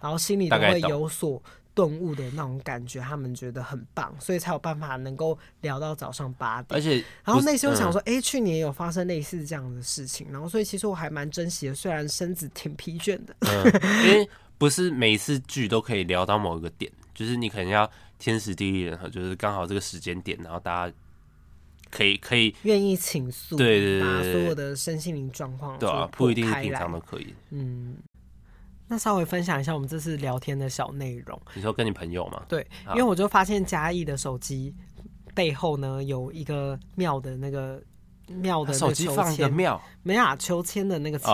[0.01, 1.43] 然后心里都会有所。
[1.77, 6.75] 顿悟的那种感觉，他们觉得很棒，所以才有办法能够聊到早上八点。
[6.75, 13.37] 而且，然后内心我想说，哎、嗯欸，去年有发生类似这样的事情，然后所以其实我还蛮珍惜的，虽然身子挺疲倦的。
[13.41, 20.95] 嗯、因为不是每一次剧都可以聊到某一个点，就是你可能要天时地利人和，就是刚好这个时间点，然后大家
[21.91, 27.99] 可以可以愿意倾诉，对对对，把所有的身心灵状况，对啊，不一定是平常都可以，嗯。
[28.89, 31.41] 那稍微分享一下我们这次聊天的小内容。
[31.55, 32.43] 你说跟你朋友吗？
[32.49, 34.75] 对，因为我就发现嘉义的手机
[35.35, 37.83] 背后呢有一个庙的那个。
[38.29, 41.33] 庙的手机放的庙，没啊，秋千的那个签诗，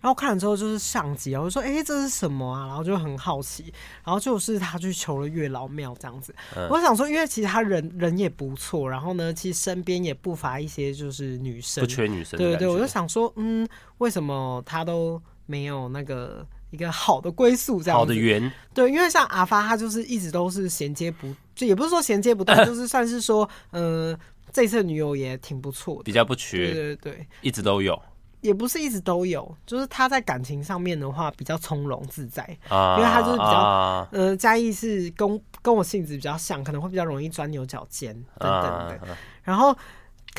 [0.00, 2.66] 然后看了之后就是上集，我就说，哎、欸，这是什么啊？
[2.68, 3.70] 然后就很好奇，
[4.02, 6.34] 然后就是他去求了月老庙这样子。
[6.56, 12.38] 嗯、我想说，因为其实他人人也不错，然后呢，其实身边也不乏一些就是女生，不缺女生。
[12.38, 13.68] 对对对，我就想说，嗯，
[13.98, 17.98] 为什么他都没有那个一个好的归宿这样？
[17.98, 18.50] 好的缘。
[18.72, 24.18] 对，因为像阿发，他就是一直都是衔接不，就 也不是说衔接不到，就是算是说，嗯、呃。
[24.52, 27.96] 这次女友也挺不错的，比较不缺，对对对，一直都有，
[28.40, 38.94] 也不是一直都有，就是他在感情上面的话比较从容自在，啊、因为他就是比较，啊、呃，嘉义是跟跟我性子比较像，可能会比较容易钻牛角尖等等的。
[39.08, 39.72] 啊、然后，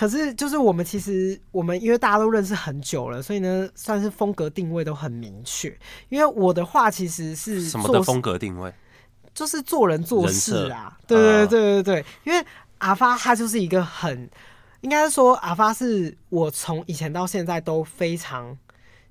[0.01, 5.69] 可是就是我们其实我们因为大家都认识很久了，所以呢，算是风格定位都很明确。
[6.09, 8.73] 因为我的话其实是什么的风格定位，
[9.31, 12.43] 就是做人做事啊，对对对对对，因为。
[12.79, 14.27] 阿发他就是一个很，
[14.79, 18.57] 应该是说阿发是我从以前到现在都非常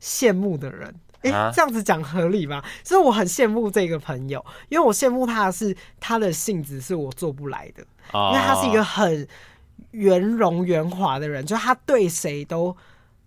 [0.03, 0.93] 羡慕的人。
[1.23, 2.61] 哎、欸，这样子讲合理吗？
[2.83, 9.29] 所以我很羡慕这个朋友，因为我羡慕他的是他的性子是我做不来的，因为他是一个很
[9.93, 12.77] 圆融圆滑的人，就他对谁都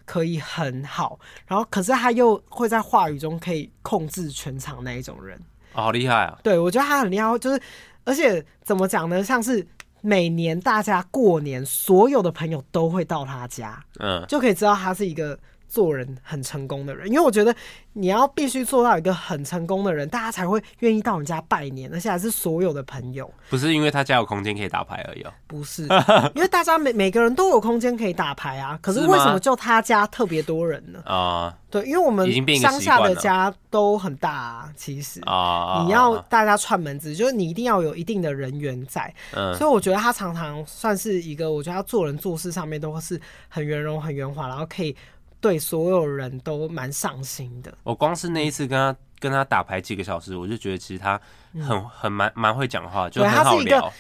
[0.05, 5.39] 可以很好，然后可是他又会在话语中可以控制全场那一种人。
[5.71, 6.39] 好厉害啊！
[6.43, 7.61] 对，我觉得他很厉害，就是
[8.03, 9.23] 而且怎么讲呢？
[9.23, 9.65] 像是。
[10.05, 15.39] 每年大家过年，所有的朋友都会到他家，嗯，就可以知道他是一个
[15.73, 17.07] 做人很成功的人。
[17.07, 17.55] 因为我觉得
[17.93, 23.31] 你要必须做到一个很成功的人，大家才会愿意到你家拜年，而且还是所有的朋友。
[23.49, 25.87] 不是因为他家有空间可以打牌而已哦，不是，
[26.35, 28.77] 因为大家每每个人都有空间可以打牌啊。
[28.83, 31.01] 可是为什么就他家特别多人呢？
[31.05, 31.57] 啊。
[31.73, 39.11] 对，因为我们乡下的家都很大啊，其实啊你要大家串门子，就是你一定要有一定的人缘在。
[39.33, 44.95] 嗯，所以我觉得他常常算是一个，我觉得他做人做事上面都是很圆融、很圆滑，然后可以
[45.43, 47.77] 对所有人都蛮上心的。
[47.83, 51.19] 我光是那一次跟他跟他打牌几个小时，我就觉得其实他
[51.67, 53.91] 很很蛮蛮会讲话，就很好聊。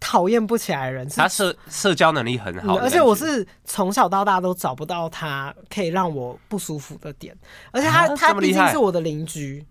[0.00, 7.36] 讨厌不起来的人，他社社交能力很好，而且我是从小到大都找不到他可以让我不舒服的点，
[7.72, 9.64] 而且他、啊、他毕竟是我的邻居，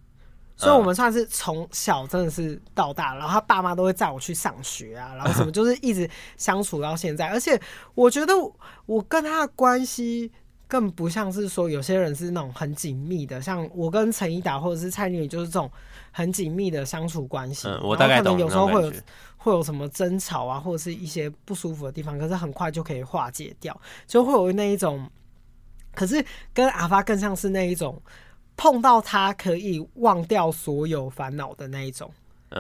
[0.58, 7.58] 所以我们算是从小真的是到大，然后他爸妈都会载我去上学啊，然后什么 就是一直相处到现在，而且
[7.96, 8.34] 我觉得
[8.86, 10.30] 我跟他的关系
[10.68, 15.72] 更不像是说有些人是那种很紧密的，像我跟陈一达或者是蔡女就是这种
[16.12, 18.92] 很紧密的相处关系，嗯，我大概懂，有时候会有。
[19.40, 25.10] 会有什么争吵啊，或者是一些不舒服的地方，可是很快就可以化解掉，就会有那一种。
[25.94, 28.02] 可是跟阿发更像是那一种，
[28.58, 32.12] 碰到他可以忘掉所有烦恼的那一种，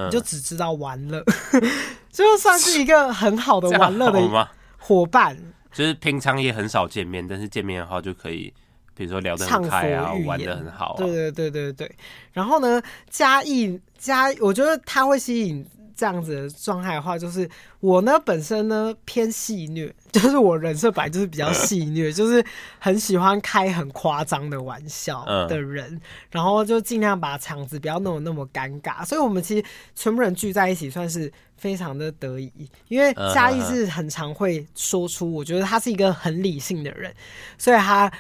[0.10, 1.22] 就只知道玩乐，
[2.10, 5.36] 就算是一个很好的玩乐的伙伴。
[5.78, 8.52] 就是平常也很少见面，但是见面的话就可以，
[8.96, 10.98] 比如说聊得很开啊，玩得很好啊。
[10.98, 11.96] 对对对对对。
[12.34, 15.63] 然后呢，嘉义嘉，我觉得他会吸引。
[15.97, 22.45] 这样子的状态的话，就是我呢本身呢偏戏虐， 就是我人设本来就是比较戏虐，就是
[22.77, 29.03] 很喜欢开很夸张的玩笑的人，然后就尽量把场子不要弄得那么尴尬。
[29.03, 37.12] 所以我们其实全部人聚在一起，算是非常的得意，因为嘉义是很常会说出，我觉得他是一个很理性的人，
[37.57, 38.12] 所以他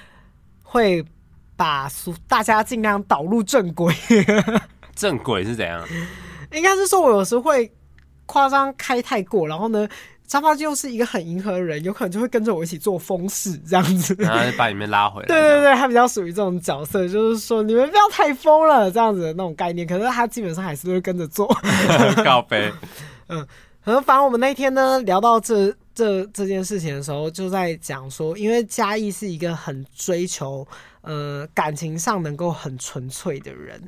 [0.63, 1.05] 会
[1.55, 1.87] 把
[2.27, 3.93] 大家尽量导入正轨。
[4.95, 5.87] 正轨是怎样？
[6.51, 7.71] 应该是说，我有时会
[8.25, 9.87] 夸张开太过，然后呢，
[10.27, 15.27] 沙发又是一个很迎合的人，有可能就会跟着我一起做疯事这样子，然 后把你们拉回来。
[15.27, 19.87] 对对对，他比较属于这种角色，就是说你们不要太疯了这样子的那种概念。
[19.87, 21.47] 可是他基本上还是会跟着做。
[22.23, 22.71] 告白。
[23.29, 23.45] 嗯，
[23.83, 30.67] 可能反正我们那天呢聊到这这这件事情的时候，就在讲说，因为嘉义是一个很追求。
[31.07, 33.81] 呃，感情上能够很纯粹的人，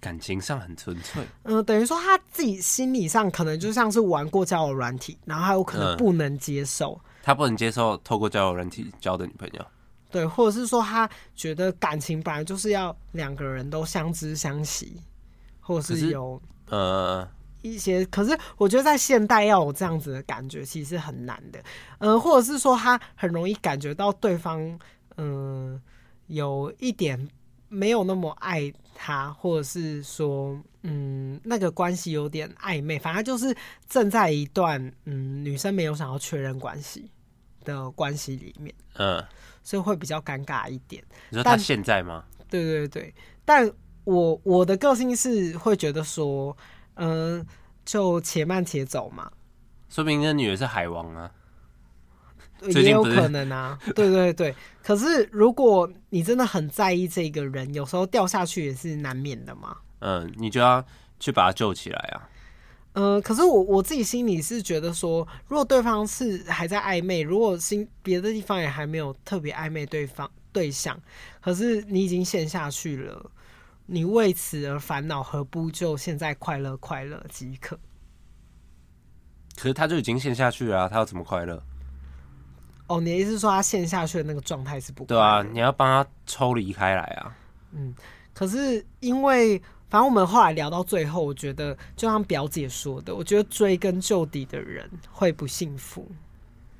[0.00, 1.22] 感情上很纯粹。
[1.44, 9.66] 嗯、呃，等于说他自己心理上可能就像是玩过交友软体，然后他有可能不能接受、嗯，他不能接受透过交友软体交的女朋友。
[10.10, 15.02] 对，或者是说他觉得感情本来就是要两个人都相知相惜，
[15.60, 17.26] 或者是有是呃
[17.62, 18.04] 一些。
[18.06, 21.58] 可是我觉得在现代要有这样子的感觉，其实很难的。
[21.96, 24.60] 呃，或者是说他很容易感觉到对方，
[25.16, 25.80] 嗯、呃。
[26.28, 27.28] 有一点
[27.68, 33.54] 没有那么爱他，或者是说，嗯，那个关系有点暧昧，反正就是
[33.88, 37.10] 正在一段，嗯，女生没有想要确认关系
[37.64, 39.22] 的关系里面，嗯，
[39.62, 41.04] 所以会比较尴尬一点。
[41.30, 42.24] 你说他现在吗？
[42.48, 43.14] 对对对，
[43.44, 43.70] 但
[44.04, 46.56] 我我的个性是会觉得说，
[46.94, 47.44] 嗯，
[47.84, 49.30] 就且慢且走嘛。
[49.90, 51.30] 说不定那女的是海王啊，
[52.62, 53.78] 也有可能啊。
[53.94, 59.76] 对对对，可是如果你真的很在意这个人，有时候掉下去也是难免的嘛。
[60.00, 60.84] 嗯，你就要
[61.18, 62.28] 去把他救起来啊。
[62.92, 71.00] 嗯，可是我我自己心里是觉得说，如果对方是还在暧昧，如果心别的地方也还没有特别暧昧对方对象，
[71.40, 73.30] 可是你已经陷下去了，
[73.86, 77.78] 你为此而烦恼，何不就现在快乐快乐即可？
[79.54, 81.62] 可是他就已经陷下去了啊，他要怎么快乐？
[82.88, 85.04] 哦，你的意思是说他陷下去的那个状态是不？
[85.04, 87.32] 对啊，你要帮他抽离开来啊。
[87.70, 87.94] 嗯，
[88.34, 89.62] 可是因为。
[89.90, 96.06] 反正我们后来聊到最后，我觉得就像表姐说的，我觉得追根究底的人会不幸福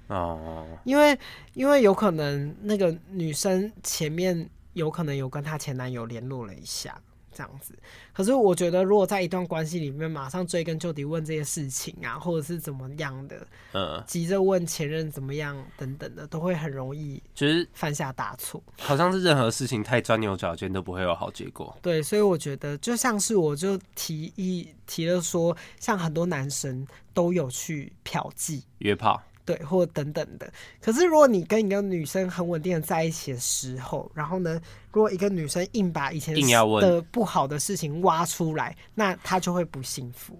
[0.09, 1.19] 哦，因为
[1.55, 7.01] 因为有可能那个女生前面有可能有跟她前男友联络了一下。
[7.39, 7.73] 这样子，
[8.13, 18.61] 可是我觉得，如果在一段关系里面马上追根究底问这些事情啊，或者是怎么样的，嗯，急着问前任怎么样等等的，都会很容易就是犯下大错。
[18.81, 21.79] 好像是任何事情太钻牛角尖都不会有好结果。
[21.81, 26.85] 对，所以我觉得就像是我就提议提了说，像很多男生
[27.15, 29.23] 都有去嫖妓约炮。
[29.49, 30.53] 对，或等等的。
[30.79, 34.61] 可是，如果你跟一个女生很稳定的在一起的时候，然后呢，
[34.93, 40.39] 如果一个女生硬把以前的不好的事情挖出来，那她就会不幸福。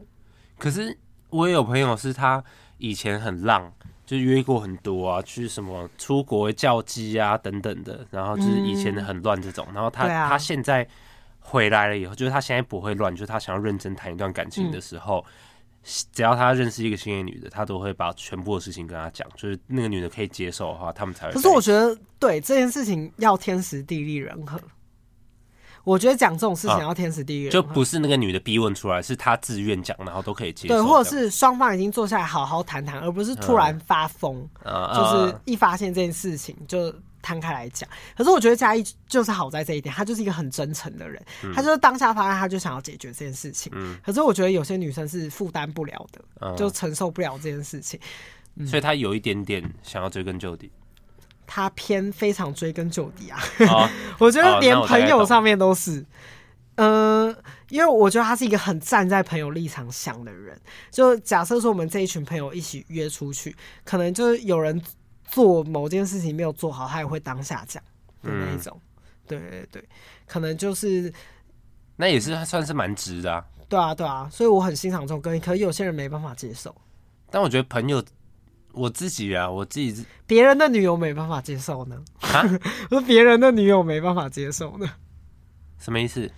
[0.59, 0.95] 可是，
[1.31, 2.45] 我也有朋友是他
[2.77, 3.73] 以前很浪，
[4.05, 9.67] 就约过很多啊，去什么出国叫鸡啊等等的，然后就是以前的很乱这种。
[9.71, 10.87] 嗯、然后他、啊、他现在
[11.41, 15.25] 回来了以后，就是他现在不会乱，就是他想要认真谈一段感情的时候。
[15.27, 15.33] 嗯
[15.85, 21.33] 只要他认识一个新的女的，他都会把全部的事情跟他讲，就是那个女的可以接受的话，他们才会。
[21.33, 24.61] 可是我觉得，对这件事情要天时地利人和。
[25.85, 30.75] 我觉得讲这种事情要天时地利人和，就不是那个女的逼问出来，是他自愿讲，然后都可以接受。
[30.75, 36.95] 对，或者是双方已经坐下来好好谈谈，而不是突然发疯，嗯，就是一发现这件事情就。
[37.29, 43.71] 摊开来讲，可是我觉得嘉义就是好在这一点，他就是一个很真诚的人，嗯、他就是当下发现他就想要解决这件事情。
[43.75, 48.01] 嗯，可是我觉得有些女生是负担不了的，嗯、就承受不了这件事情，
[48.57, 50.71] 嗯、所以他有一点点想要追根究底。
[51.47, 53.87] 他偏非常追根究底啊，哦、
[54.19, 56.01] 我觉得连朋友上面都是，
[56.77, 57.37] 嗯、呃，
[57.69, 60.59] 因为我觉得他是一个很站在朋友立场想的人。
[60.91, 63.55] 就假设说我们这一群朋友一起约出去，
[63.85, 64.83] 可能就是有人。
[65.31, 67.83] 做某件事情没有做好，他也会当下讲
[68.23, 68.75] 的那一种。
[68.77, 69.89] 嗯、对对对，
[70.27, 71.13] 可能就是
[71.97, 73.45] 那也是算是蛮直的啊。
[73.69, 76.75] 对啊对啊，所以我很欣赏这种个性，可有些人没办法接受。
[77.31, 78.03] 但我觉得朋友，
[78.73, 82.03] 我自己啊，我自己别人的女友没办法接受呢。
[82.21, 82.43] 啊？
[82.91, 84.89] 我说别人的女友没办法接受呢？
[85.79, 86.31] 什么意思？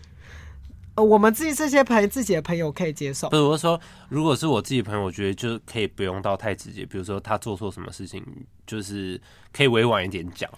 [1.02, 3.28] 我们自己这些朋自己的朋友可以接受。
[3.30, 6.84] 不是，我说，如果是我自己朋友，我觉得就可以不用到太直接。
[6.84, 8.24] 比如说他做错什么事情，
[8.66, 9.20] 就是
[9.52, 10.50] 可以委婉一点讲。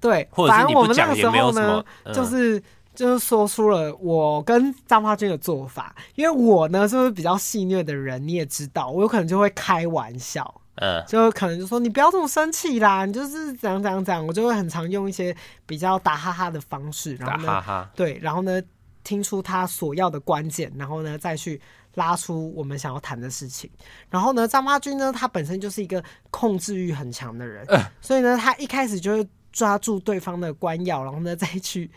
[0.00, 2.62] 对，或者是你不讲也没有什么，就是
[2.94, 5.94] 就是说出了我跟张发军的做法。
[6.14, 15.34] 因为我呢，就是比较戏谑的人，你也知道，我有可能就会开玩笑，嗯，就可能就说你不要这么生气啦，你就是怎样怎样怎样，我就会很常用一些
[15.64, 18.60] 比较打哈哈的方式，然后呢，打哈哈，对，然后呢。
[19.04, 21.60] 听出他所要的关键，然后呢，再去
[21.94, 23.70] 拉出我们想要谈的事情。
[24.10, 31.88] 然后呢，张发军呢，他本身就是一个控制欲很强的人，呃、所以呢，他一开始就会抓住对方的关要，然后呢，再去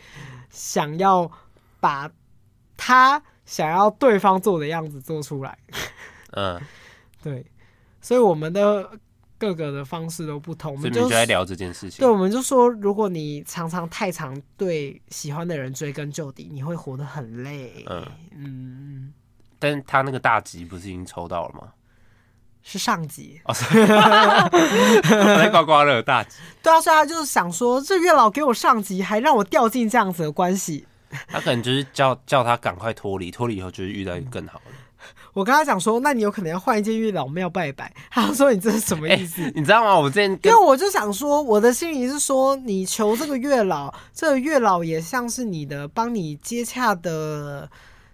[0.52, 1.32] 想要
[1.80, 2.12] 把
[2.76, 5.58] 他想要对方做的样子做出来。
[6.34, 6.62] 嗯、呃，
[7.24, 7.46] 对，
[8.02, 9.00] 所以我们的。
[9.38, 12.00] 各个的方式都不同，我们就在聊这件事情。
[12.00, 17.86] 对，我们就说，如果你常常太常对喜欢的人追根究底，你会活得很累。
[17.90, 19.14] 嗯嗯。
[19.60, 21.70] 但他那个大吉不是已经抽到了吗？
[22.64, 23.40] 是上级。
[23.46, 23.54] 哦，
[25.04, 26.38] 在刮刮乐大吉。
[26.62, 30.86] 对啊，所以他就是想说，这月老给我上级，还让我掉进这样子的关系。
[31.28, 34.72] 他可能就是叫叫他赶快脱离，脱离以后就是遇到一个更好的。
[35.38, 37.94] 我跟他讲说，那你有可能要换一间月老庙拜拜。
[38.10, 39.44] 他说你这是什么意思？
[39.44, 39.96] 欸、你知道吗？
[39.96, 47.70] 我之前因为我就想说，我的心里是说，你求这个月老，这个月老也像是你的帮你接洽的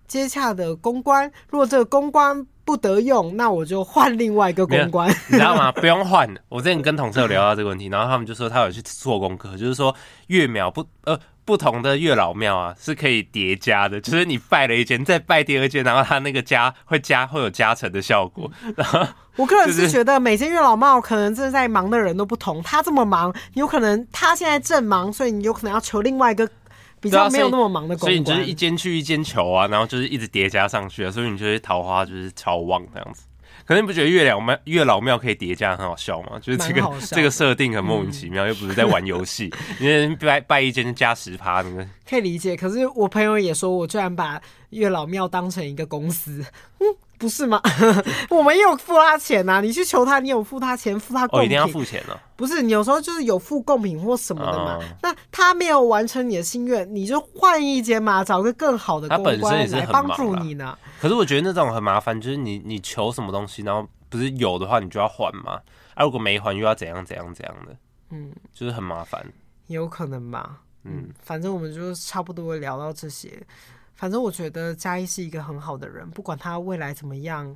[0.06, 1.32] 接洽的公关。
[1.50, 5.10] 如果这个公关不得用，那我就换另外一个公关。
[5.30, 5.72] 你知道吗？
[5.72, 6.30] 不用换。
[6.50, 9.96] 我之前跟同事有聊到这个问题，然后他们就说他有去做功课，就是说
[10.28, 11.18] 月秒不呃。
[11.46, 18.50] 不同的月老庙啊，是可以叠加的，就是你拜了一间，再拜第二间，然后它那个加会加会有加成的效果。
[18.76, 26.50] 然 后我个人是觉得每间月老庙可能正在忙的人都不同，他这么忙，有可能他现在正忙，所以你有可能要求另外一个
[27.02, 28.12] 比较没有那么忙的公关。
[28.12, 33.24] 所以你就是一间去一间求啊，然后就是一直叠加上去啊，所以你觉得桃花就是超旺这样子。
[33.66, 36.40] 可是你不觉得月亮庙月老庙可以叠加很好笑吗？
[36.42, 42.56] 就是这个这个设定很莫名其妙，嗯、又不是在玩游戏，你拜拜一间加十趴，那个可以理解。
[42.56, 44.42] 可是我朋友也说我居然把
[44.72, 46.46] 月老庙当成一个公司，
[46.80, 46.86] 嗯，
[47.24, 47.62] 不是吗？
[48.30, 52.22] 我们也有付他钱呐、啊，你去求他，你有付他钱，付他贡品，哦，一定要付钱了。
[52.36, 54.78] 不是，你有时候就是有付贡品或什么的嘛。
[54.82, 60.78] 嗯、那他没有完成你的心愿，你就换一间嘛，找个更好的公关来帮助你呢。
[61.00, 65.62] 可是我觉得那种很麻烦，就是你你求什么东西，然后不是有的话，你就要还嘛。
[65.94, 67.74] 啊，如果没还，又要怎样怎样怎样的，
[68.10, 69.26] 嗯，就是很麻烦。
[69.68, 73.42] 有可能吧，嗯，反正我们就差不多聊到这些。
[74.04, 77.56] 反正我觉得嘉义是一个很好的人，不管他未来怎么样，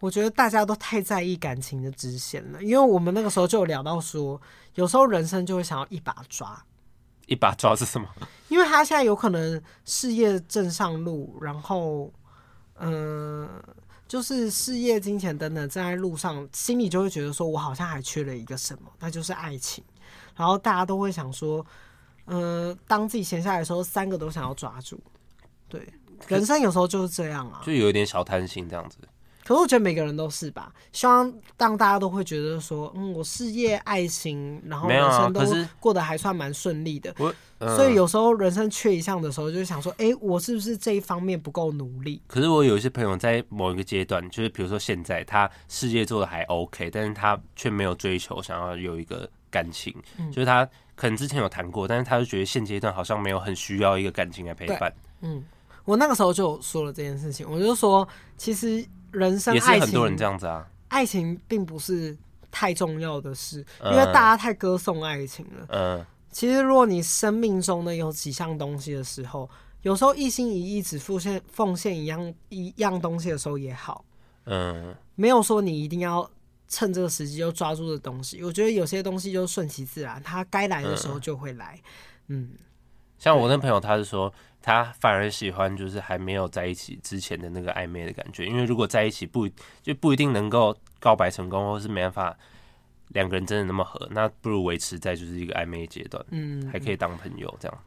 [0.00, 2.60] 我觉得大家都太在意感情的直线了。
[2.60, 4.42] 因为我们那个时候就有聊到说，
[4.74, 6.60] 有时候人生就会想要一把抓。
[7.26, 8.08] 一把抓是什么？
[8.50, 12.12] 因为他现在有可能事业正上路，然后，
[12.78, 13.64] 嗯、呃，
[14.08, 19.84] 就是事业、金钱等等正在路上，心里就会觉得说，我好像还缺了一个什么，那就是爱情。
[20.34, 21.64] 然后大家都会想说，
[22.24, 25.00] 嗯、呃，当自己闲下来的时候，三个都想要抓住。
[25.70, 25.88] 对，
[26.28, 28.98] 人生有时候就是这样啊，就有一点小贪心这样子。
[29.42, 35.40] 可是我觉得每个人都是吧，希望当大家都会觉得说，嗯，我事业、爱情，然后人生都
[35.80, 37.12] 过得还算蛮顺利的。
[37.58, 42.22] 呃、所以有时候人生缺一项的时候，就想说，哎、欸，我是不是这一方面不够努力？
[42.28, 50.64] 可是我有一些朋友在某一个阶段，就是比如说现在他事业做的还 OK，但是他却没有追求想要有一个感情，嗯、就是他
[50.94, 54.92] 可能之前有谈过，但是他就觉得现阶段好像没有很需要一个感情来陪伴。
[55.22, 55.42] 嗯。
[55.84, 58.06] 我那个时候就说了这件事情，我就说，
[58.36, 60.66] 其实人生爱情，也是很多人这样子啊。
[60.88, 62.16] 爱情并不是
[62.50, 65.66] 太重要的事，因为大家太歌颂爱情了。
[65.68, 69.48] 嗯，其实如果你生命中呢有几项东西的时候，
[69.82, 74.04] 有时候一心一意只奉献奉献一样一样东西的时候也好。
[74.46, 76.28] 嗯，没有说你一定要
[76.68, 78.42] 趁这个时机就抓住的东西。
[78.42, 81.80] 我觉得有些东西就顺其自然，它该来的时候就会来。
[82.26, 82.50] 嗯，
[83.18, 84.32] 像我那朋友，他是说。
[84.62, 89.48] 他反而喜欢就是还没有在一起之前的那个暧昧的感觉，因为如果在一起不
[89.82, 92.36] 就不一定能够告白成功，或是没办法
[93.08, 97.78] 两个人真的那么合，那不如维持在就是一个暧昧阶段，嗯，还可以当朋友这样。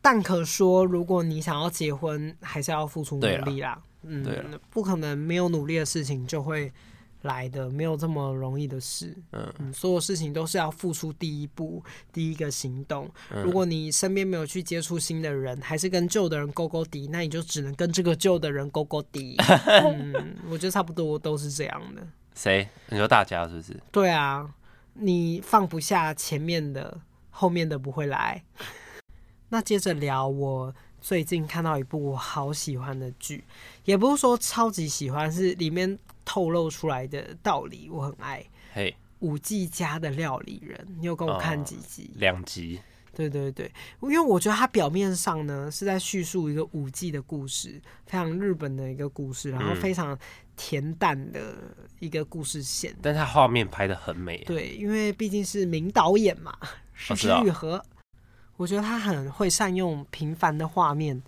[0.00, 4.26] 但可说，如果你想要结婚，还是要付出努力啦，嗯，
[4.70, 6.72] 不可能没有努力的事情就会。
[7.22, 13.10] 来的没有这么容易的事，嗯，嗯，所有事情都是要付出第一步，第一个行动。
[13.30, 19.36] 嗯，如果你身边没有去接触新的人，还是跟旧的人勾勾底，那你就只能跟这个旧的人勾勾底。
[19.66, 22.06] 嗯，我觉得差不多都是这样的。
[22.34, 22.68] 谁？
[22.88, 23.80] 你说大家是不是？
[23.90, 24.52] 对啊，
[24.94, 27.00] 你放不下前面的，
[27.30, 28.42] 后面的不会来。
[29.50, 33.44] 那接着聊，我最近看到一部我好喜欢的剧，
[33.84, 35.98] 也不是说超级喜欢，是里面。
[36.24, 38.46] 透露出来的道理我很爱。
[38.72, 42.12] 嘿，Hey, 舞伎家的料理人，你有跟我看几集？
[42.14, 42.80] 两、uh, 集。
[43.12, 43.70] 对对对，
[44.02, 50.16] 因为我觉得它表面上呢是在叙述一个五 G 的故事，非常日本的一个故事，然后非常
[50.56, 51.56] 恬淡的
[51.98, 52.92] 一个故事线。
[52.92, 54.44] 嗯、但它画面拍的很美。
[54.44, 56.56] 对，因为毕竟是名导演嘛，
[56.94, 57.84] 是枝裕和。
[58.62, 61.20] 哦、我觉得他很会善用平凡的画面，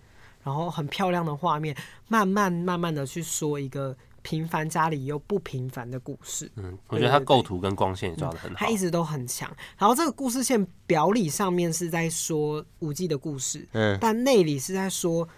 [0.45, 1.77] 然后很漂亮的画面，
[2.07, 3.97] 慢慢慢慢的去说一个。
[4.27, 9.55] 平凡家里又不平凡的故事，嗯，我觉得他构图跟光线也抓的很好，他一直都很强。
[9.77, 15.29] 然后这个故事线表里上面是在说五 G 的故事，嗯，但内里是在说。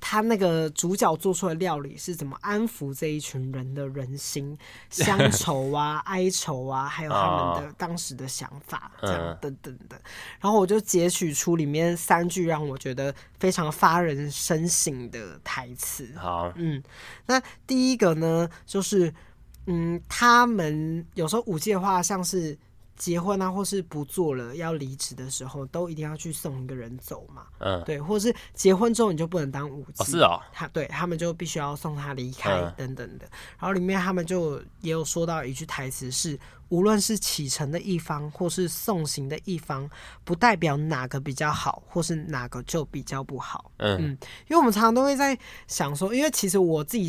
[0.00, 4.56] 他那个主角做出的料理是怎么安抚这一群人的人心、
[4.90, 10.00] 乡愁啊、 哀愁啊，还有他们的当时的想法，这样等等的。
[10.40, 16.08] 然后我就截取出里面三句让我觉得非常发人深省的台词。
[16.16, 16.82] 好，嗯，
[17.26, 19.12] 那第一个呢，就是
[19.66, 22.56] 嗯，他们有时候舞伎的话，像是。
[22.98, 27.46] 结婚啊，或是不做了要离职的时候，都一定要去送一个人走嘛。
[27.60, 30.40] 嗯，对，或者是结婚之后你就不能当舞是哦。
[30.52, 33.24] 他对他们就必须要送他离开等等的。
[33.26, 36.38] 嗯，然后里面他们就也有说到一句台词是：
[36.70, 39.88] 无论是启程的一方或是送行的一方，
[40.24, 43.70] 不代表哪个比较好，或是哪个就比较不好。
[43.76, 44.18] 嗯，嗯，
[44.48, 45.38] 因为我们常常都会在
[45.68, 47.08] 想说，因为其实我自己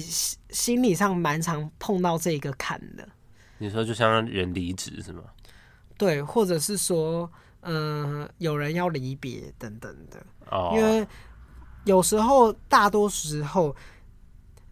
[0.52, 3.10] 心理上蛮常碰到这个坎的。
[3.58, 5.24] 你说就像人离职是吗？
[6.00, 7.30] 对，或者是说，
[7.60, 10.74] 嗯、呃，有人要离别等等的，oh.
[10.74, 11.06] 因为
[11.84, 13.76] 有时候，大多时候，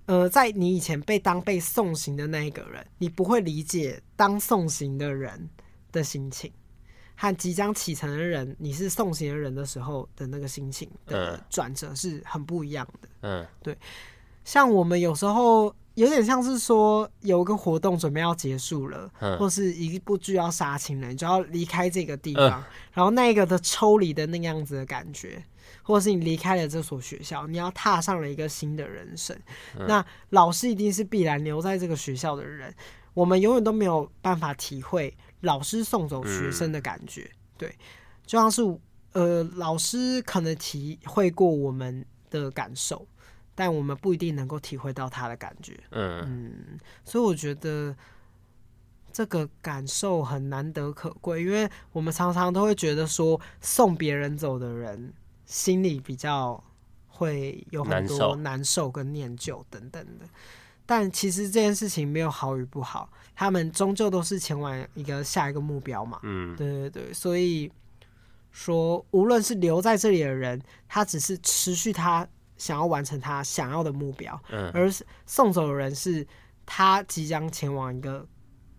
[0.05, 5.49] 呃，在你以前被当被送行的那一个人，你不会理解当送行的人
[5.91, 6.49] 的心情，
[7.17, 13.09] 和即将启程的人，你是送行的人的时候的那个心情的转折是很不一样的。
[13.23, 13.77] 嗯，对，
[14.45, 15.75] 像我们有时候。
[15.97, 25.43] 有点像是说有一个活动准备要结束了，嗯、或是一部剧要杀青了，你就要离开这个地方，呃、然后那个的抽离的那个样子的感觉，
[25.81, 29.35] 或者是你离开了这所学校，你要踏上了一个新的人生。
[29.75, 32.71] 嗯、那老师一定是必然留在这个学校的人，
[33.15, 37.23] 我们永远都没有办法体会老师送走学生的感觉。
[37.23, 37.75] 嗯、对，
[38.23, 38.61] 就像是
[39.13, 43.07] 呃，老师可能体会过我们的感受。
[43.59, 47.95] 但我们不一定能够体会到他的感觉，嗯，嗯，所以我觉得
[49.11, 55.11] 这个感受很难得可贵，因为我们常常都会觉得说送别人走的人
[55.47, 56.63] 心里比较
[57.07, 60.25] 会有很多难受跟念旧等等的，
[60.85, 67.71] 但其实这件事情没有好与不好，他们终究都是前往一个下一个目标嘛，嗯，对对对，所以
[68.51, 72.27] 说无论是留在这里的人，他只是持续他。
[72.57, 74.89] 想要完成他想要的目标，嗯，而
[75.25, 76.25] 送走的人是
[76.65, 78.27] 他即将前往一个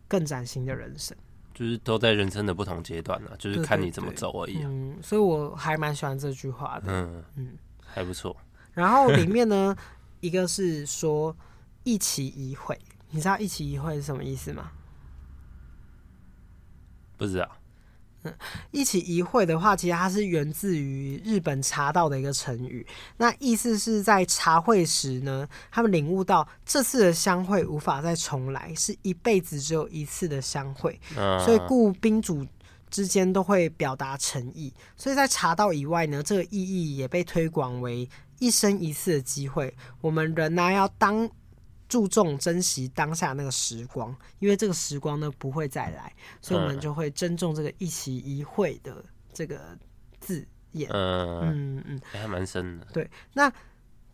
[0.07, 1.16] 更崭新的人生，
[1.55, 4.62] 就是都在人生的不同阶段呢，就是看你怎么走而已。
[4.62, 8.37] 嗯，所以我还蛮喜欢这句话的，嗯嗯，还不错。
[8.72, 9.76] 然后里面呢，
[10.20, 11.37] 一个是说
[11.85, 12.79] 一期一会，
[13.11, 14.70] 你知道一期一会是什么意思吗？
[17.16, 17.51] 不知道。
[18.29, 18.35] 嗯，
[18.70, 22.87] 一起一会的话，其实它是源自于日本茶道的一个成语。
[23.16, 31.01] 那意思是在茶会时呢，他们领悟到这次的相会无法再重来，是一辈子只有一次的相会。
[31.45, 32.47] 所以故宾主
[32.91, 34.72] 之间都会表达诚意。
[34.97, 38.09] 所以在茶道以外呢，这个意义也被推广为
[38.39, 39.74] 一生一次的机会。
[40.01, 41.29] 我们人呢，要当。
[41.89, 49.76] 注重珍惜当下那个时光，因为这个时光呢不会再来，所以我们就会珍重这个一期一会的这个
[50.20, 50.91] 字眼。
[50.93, 52.86] 嗯嗯嗯，还蛮深的。
[52.93, 53.51] 对，那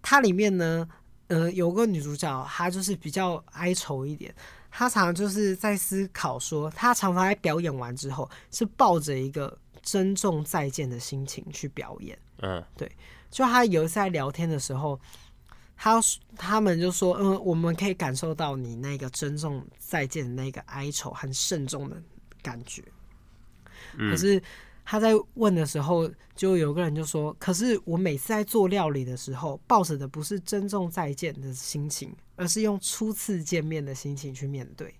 [0.01, 0.89] 它里面呢，
[1.27, 4.33] 呃，有个女主角，她就是比较哀愁一点，
[4.71, 12.17] 她常常就是在思考说，她常常在表演完之后是抱着一个珍重再见的心情去表演。
[12.39, 12.89] 嗯，对，
[13.31, 15.01] 就她有一次在聊天的时候。
[15.77, 16.01] 他
[16.37, 22.03] 他们就说，嗯，我们可以感受到你那个珍重再见的那个哀愁和慎重的
[22.43, 22.83] 感觉。
[23.99, 24.43] 嗯、可是
[24.85, 34.95] 他在问的时候，就有个人就说，可是我每次在做料理的时候，抱着的不是珍重再见的心情，而是用初次见面的心情去面对，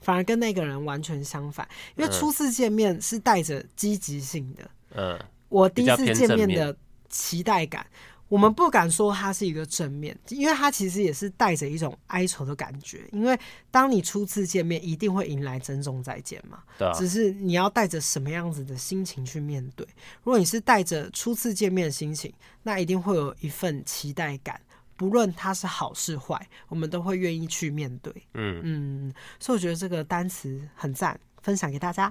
[0.00, 1.68] 反而跟那个人完全相反。
[1.96, 5.18] 因为初次见面是带着积极性的，嗯，
[5.48, 6.76] 我第一次见面的
[7.08, 7.86] 期待感。
[8.34, 13.08] 我们不敢说它是一个正面，因为它其实也是带着一种哀愁的感觉。
[13.12, 13.38] 因为
[13.70, 16.58] 当你初次见面，一定会迎来珍重再见嘛。
[16.76, 16.92] 对啊。
[16.92, 19.86] 只是你要带着什么样子的心情去面对。
[20.24, 24.60] 如果你是带着初次见面的心情，那一定会有一份期待感。
[24.96, 28.12] 不论它是好是坏，我们都会愿意去面对。
[28.34, 31.16] 嗯嗯，所以我觉得这个单词很赞。
[31.44, 32.10] 分享给大家，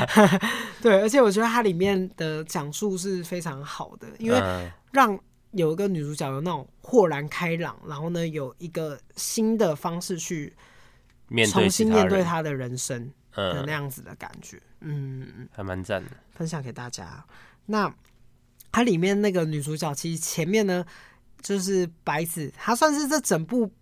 [0.82, 4.38] 对，而且我觉得它里面的讲述是非常好的，因为
[4.90, 5.18] 让
[5.52, 10.52] 有一个女主角有那种豁然开朗，然后呢，有一个新的方式去
[11.50, 17.24] 重新面对她的人生的那样子的感觉，嗯嗯，还蛮赞的，分享给大家。
[17.66, 17.94] 那
[18.70, 20.84] 它里面那个女主角，其实前面呢
[21.40, 23.72] 就是白子，她算是这整部。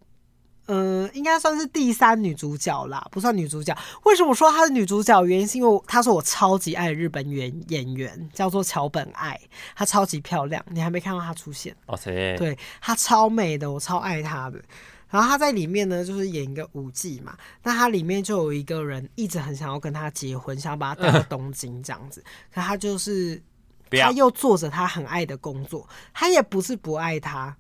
[0.73, 3.77] 嗯、呃，应该算是第三女主角啦，不算女主角。
[4.05, 5.25] 为什么说她是女主角？
[5.25, 9.39] 原因是因为她是我超级爱的日本演演员，叫做桥本爱，
[9.75, 10.65] 她超级漂亮。
[10.71, 11.75] 你还没看到她出现？
[11.87, 12.37] 哦，谁？
[12.39, 14.63] 对，她超美的，我超爱她的。
[15.09, 17.37] 然后她在里面呢，就是演一个舞妓嘛。
[17.65, 22.23] 那她里面就有一个人一直很想要跟她结婚，想要把她带到 东京这样子。
[22.55, 23.43] 可她就是，
[23.91, 27.57] 她又做着她很爱的工作，她也不是不爱他。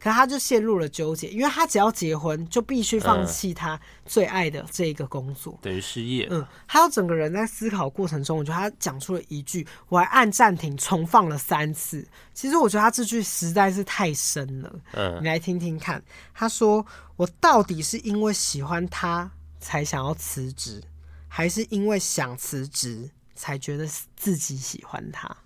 [0.00, 6.26] 可他就陷入了纠结，因为他只要结婚，就必须放弃他最爱的这个工作，等于失业。
[6.30, 12.02] 嗯，还有整个人在思考过程中，我觉得他讲出了一句，我还按暂停重放了三次。
[12.32, 14.74] 其实我觉得他这句实在是太深了。
[14.92, 16.02] 嗯，你来听听看。
[16.32, 16.84] 他说
[17.16, 19.30] ：“我到底是因为喜欢他
[19.60, 20.82] 才想要辞职，
[21.28, 23.86] 还是因为想辞职才觉得
[24.16, 25.36] 自己喜欢他？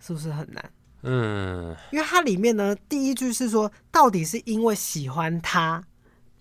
[0.00, 0.70] 是不是很难？”
[1.04, 5.84] 嗯，因为它里面呢，第一句是说，到底是因为喜欢他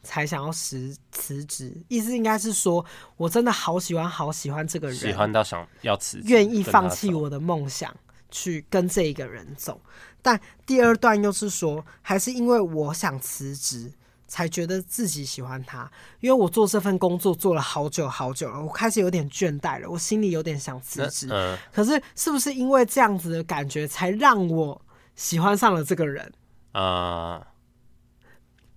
[0.01, 2.85] 才想要辞辞职，意思应该是说
[3.17, 7.93] 我真的好喜欢好喜欢这个人，喜欢到想要辞职，愿意放弃我的梦想
[8.31, 9.79] 去跟这一个人走。
[10.21, 13.91] 但第二段又是说，还是因为我想辞职。
[14.33, 15.87] 才觉得自己喜欢他，
[16.19, 21.27] 因为我做这份工作做了好久好久了，我开始有点倦怠了，我心里有点想辞职。
[21.29, 24.81] 嗯，可是是不是因为这样子的感觉，才让我
[25.15, 26.33] 喜欢上了这个人？
[26.71, 27.45] 啊，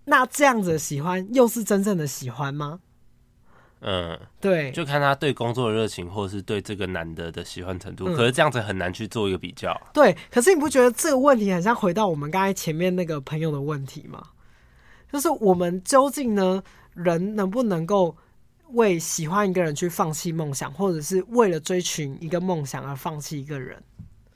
[0.04, 2.80] 那这样子的喜欢又是真正的喜欢吗？
[3.80, 8.10] 嗯，对，就看他对工作的热情，或者是对这个男的的喜欢程度。
[8.10, 9.74] 嗯、可是这样子很难去做一个比较。
[9.94, 14.22] 对，可是你不觉得这个问题很像回到我们刚才前面那个朋友的问题吗？
[15.16, 16.62] 就是我们究竟呢，
[16.92, 18.14] 人能不能够
[18.72, 23.82] 为喜欢一个人去放弃梦想，或者是为了追寻一个梦想而放弃一个人？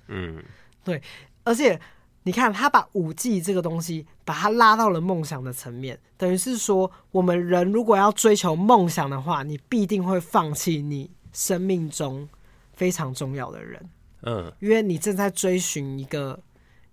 [0.08, 0.42] 嗯，
[0.82, 1.02] 对，
[1.44, 1.78] 而且。
[2.22, 12.28] 你看，他把五 G 这个东西，把它拉到了梦想的层面，等于是说，我们人如果要追求梦想的话，你必定会放弃你生命中
[12.74, 16.38] 非常重要的人，嗯，因为你正在追寻一个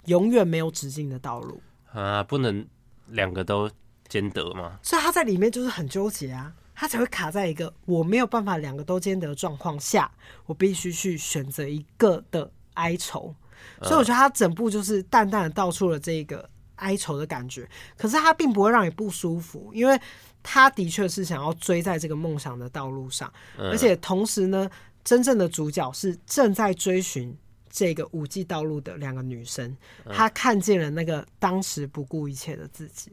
[0.06, 1.62] 永远没有止境的道路
[1.92, 2.66] 啊，不能
[3.10, 3.70] 两个都
[4.08, 4.80] 兼得吗？
[4.82, 10.12] 所以他在里面就是很纠结啊，他才会卡在一个我没有办法两个都兼得的状况下，
[10.46, 13.34] 我必须去选择一个的哀愁。
[13.82, 20.00] 所以我觉得他整部就是淡淡的道出了这个哀愁的感觉，可是他并不会让你不舒服，因为
[20.44, 24.70] 他的确是想要追在这个梦想的道路上，而且同时呢，
[25.04, 27.36] 真正的主角是正在追寻
[27.70, 29.76] 这个五 G 道路的两个女生，
[30.12, 33.12] 她看见了那个当时不顾一切的自己，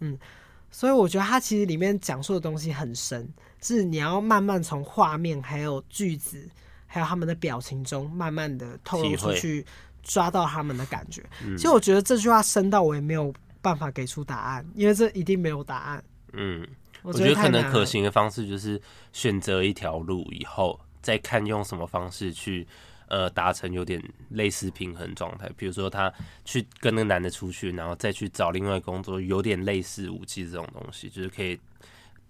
[0.00, 0.18] 嗯，
[0.70, 3.28] 所以我觉得她其实里面讲述的东西很深，
[3.60, 6.48] 是你要慢慢从画面还有句子。
[6.90, 9.62] 还有他们的表情中，慢慢的透露出去，
[10.02, 11.22] 抓到他们的感觉。
[11.54, 16.02] 其实我觉得这句话深到我也没有办法给出答案，因为这一定没有答案。
[16.32, 16.66] 嗯，
[17.02, 18.80] 我觉得可能可行的方式就是
[19.12, 22.66] 选择一条路以后，再看用什么方式去
[23.08, 25.50] 呃达成有点类似平衡状态。
[25.56, 26.12] 比如说他
[26.44, 31.58] 去跟那个男的出去，然后再去找另外工作，有点类似武器这种东西，就是可以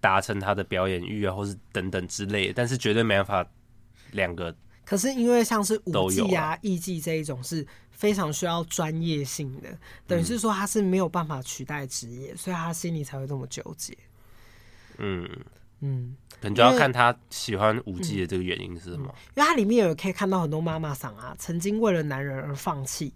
[0.01, 2.53] 达成他的表演欲啊，或是等等之类的。
[2.53, 3.47] 但是绝对没办法。
[4.13, 4.51] 两个，
[4.83, 9.69] 可是因为像是舞技啊、艺技这一种是非常需要专业性的，
[10.07, 13.95] 等于是说他是没有办法取代职业，所以他心里才会这么纠结。
[14.97, 15.29] 嗯
[15.81, 19.07] 嗯，可能就要看他喜欢舞技的这个原因是什么？
[19.07, 23.13] 嗯嗯、因为他里面有可以看到很多妈妈桑啊，曾经为了男人而放弃。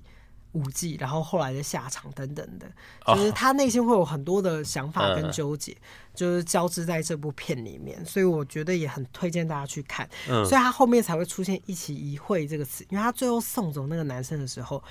[0.53, 2.71] 五 G，然后后来的下场等等的，
[3.07, 5.75] 就是他内心会有很多的想法跟纠结，
[6.13, 10.07] 就是交织在这部片里面，所以我觉得也很推荐大家去看。
[10.27, 14.83] 所以他后面才会出现“一起一会”这个词，因为他最后送走那个男生的时候，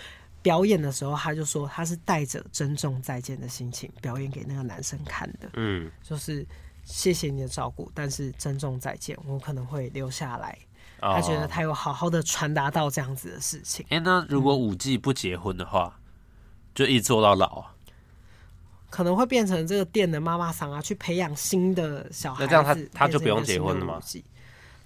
[0.42, 5.48] 表演的时候他就说他是带着珍重再见的心情表演给那个男生看的。
[5.52, 6.44] 嗯，就是
[6.84, 10.58] 谢谢你的照顾，但是珍重再见，我可能会留下来。
[11.00, 13.84] 他觉得他有好好的传达到这样子的事情。
[13.88, 16.02] 哎、欸，那如果五 G 不结婚的话，嗯、
[16.76, 17.74] 就一直做到老啊？
[18.88, 22.44] 可能会变成这个店的妈妈桑啊，去培养新的小孩子。
[22.44, 24.00] 那这样他他就不用结婚了吗？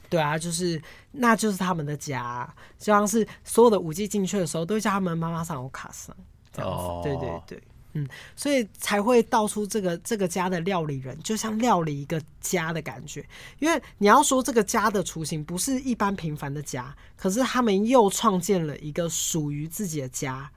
[0.09, 0.81] 对啊，就是
[1.11, 6.17] 那就是他们的家，就像是所有的五 G 进去的时候，都会叫他们妈妈桑有卡桑
[6.51, 6.77] 这样子。
[6.77, 7.63] 哦、对对对。
[7.97, 13.27] 嗯，所以才会道出这个这个家的料理人，就像料理一个家的感觉。
[13.59, 20.51] 因为你要说这个家的雏形不是一般平凡的家，可是他们又创建了一个属于自己的家，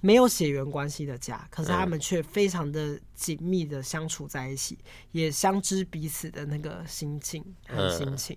[0.00, 4.76] 没有血缘关系的家，可是他们却非常的紧密的相处在一起，
[5.12, 8.36] 也相知彼此的那个心境和心情。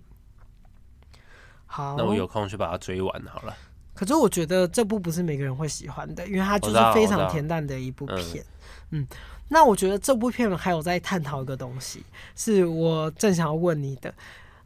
[1.66, 3.54] 好，那我有空去把它追完好了。
[3.96, 8.44] 可是我觉得这部不是每个人会喜欢的，因为它就是非常恬淡的一部片。
[8.90, 9.06] 嗯，
[9.48, 12.04] 那我觉得这部片还有在探讨一个东西，
[12.36, 14.12] 是我正想要问你的。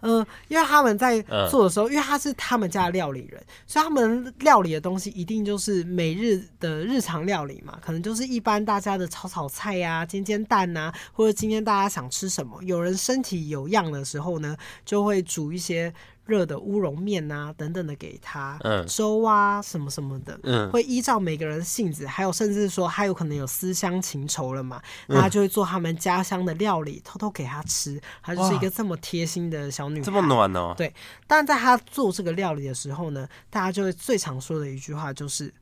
[0.03, 1.21] 嗯、呃，因为他们在
[1.51, 15.93] 做的时候，因为他是他们家的料理人，所以他们料理的东西一定就是每日的日常料理嘛，可能就是一般大家的炒炒菜呀、啊、煎煎蛋呐，或者今天大家想吃什么，有人身体有恙的时候呢，就会煮一些。
[16.31, 30.73] 热的乌龙面啊，等等的给他，嗯，粥啊，什么什么的，嗯，会依照每个人的性子，还有甚至说他有可能有思乡情仇了嘛，那他就会做他们家乡的料理，偷偷给他吃，他就是一个这么贴心的小女孩，这么暖哦。
[30.77, 30.95] 对，
[31.27, 35.53] 但在他做这个料理的时候呢，大家就会最常说的一句话就是。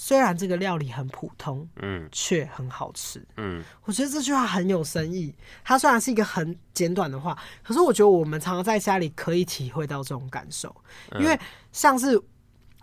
[0.00, 5.34] 虽然这个料理很普通，嗯，却很好吃，嗯，我觉得这句话很有深意。
[5.64, 10.74] 它虽然是一个很简短的话，可是我觉得我们常常在家里可以体会到这种感受。
[11.18, 11.36] 因为
[11.72, 12.18] 像是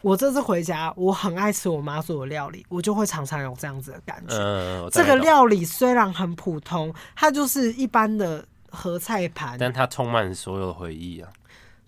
[0.01, 4.89] 我这次回家，我很爱吃我妈做的料理，我就会常常有这样子的感觉。
[4.91, 11.31] 这个料理虽然很普通，它就是一般的合菜盘，但它充满所有的回忆啊。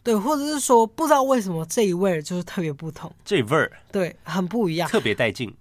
[0.08, 5.54] 对，或者是说不知道为什么这一味儿就是特别不同，这味儿对，很不一样，特别带劲。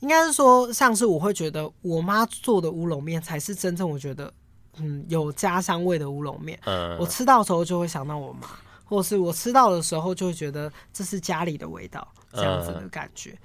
[0.00, 4.30] 应该是说，像是我会觉得我妈做的乌龙面才是真正我觉得
[4.76, 6.60] 嗯有家乡味的乌龙面。
[6.66, 8.46] 嗯，我吃到的时候就会想到我妈，
[8.84, 13.30] 或者是我吃到的时候就会觉得这是家里的味道，这样子的感觉。
[13.30, 13.38] 嗯，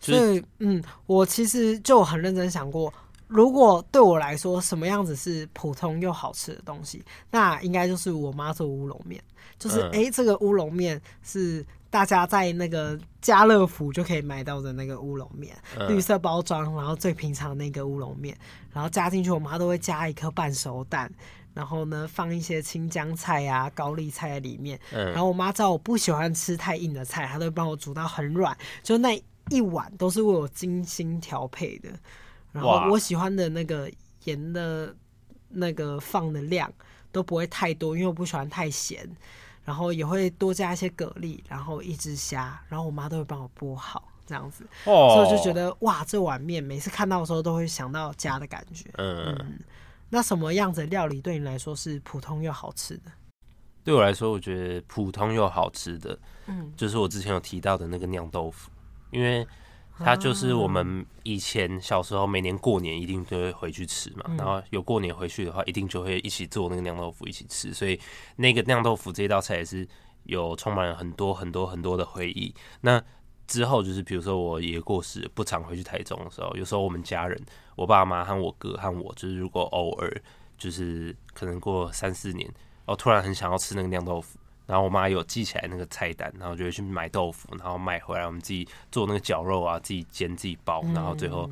[0.00, 2.90] 所以嗯，我其实就很认真想过。
[3.32, 9.22] 如果对我来说，什么样子是普通又好吃的东西，那应该就是我妈做乌龙面。
[9.58, 18.36] 就是哎、嗯欸，这个乌龙面是大家在那个家乐福就可以买到的那个乌龙面，嗯、绿色包装，然后最平常那个乌龙面，
[18.72, 21.10] 然后加进去，我妈都会加一颗半熟蛋，
[21.54, 24.78] 然后呢放一些青江菜啊、高丽菜在里面。
[24.92, 31.88] 嗯、然后我妈知道我不喜欢吃太硬的菜，她都会帮我煮到很软，就那一碗都是为我精心调配的。
[32.52, 33.90] 然后我喜欢的那个
[34.24, 34.94] 盐的，
[35.48, 36.72] 那个放的量
[37.10, 39.08] 都不会太多，因为我不喜欢太咸。
[39.64, 44.64] 然后也会多加一些蛤蜊，然后一只虾，然后我妈都会帮我剥好这样子。
[44.86, 48.90] 哦，所以我就觉得哇，这碗面每次看到的时候都会想到家的感觉。
[48.94, 49.60] 嗯，嗯，
[50.08, 53.12] 那什么样子的料理对你来说是普通又好吃的？
[53.84, 58.68] 对我来说，我觉得普通又好吃的，嗯，就是我之前有提到的那个酿豆腐，
[59.12, 59.46] 因为。
[59.98, 68.00] 它就是我们以前小时候每年过年一定都会回去吃嘛，然后有过年回去的话，一定就会一起做那个酿豆腐一起吃，所以
[68.36, 69.86] 那个酿豆腐这道菜也是
[70.24, 72.52] 有充满了很多很多很多的回忆。
[72.80, 73.00] 那
[73.46, 77.40] 之后就是比如说我爷爷过世，不常回去台中的时候，有时候我们家人，
[77.76, 80.22] 我爸妈和我哥和我，就是如果偶尔
[80.56, 82.50] 就是可能过三四年，
[82.86, 84.38] 哦突然很想要吃那个酿豆腐。
[84.64, 91.50] 然后我妈有记起来那个菜单，然后就会去买豆腐，然后买回来我们自己做那个绞肉啊，自己煎自己包，然后最后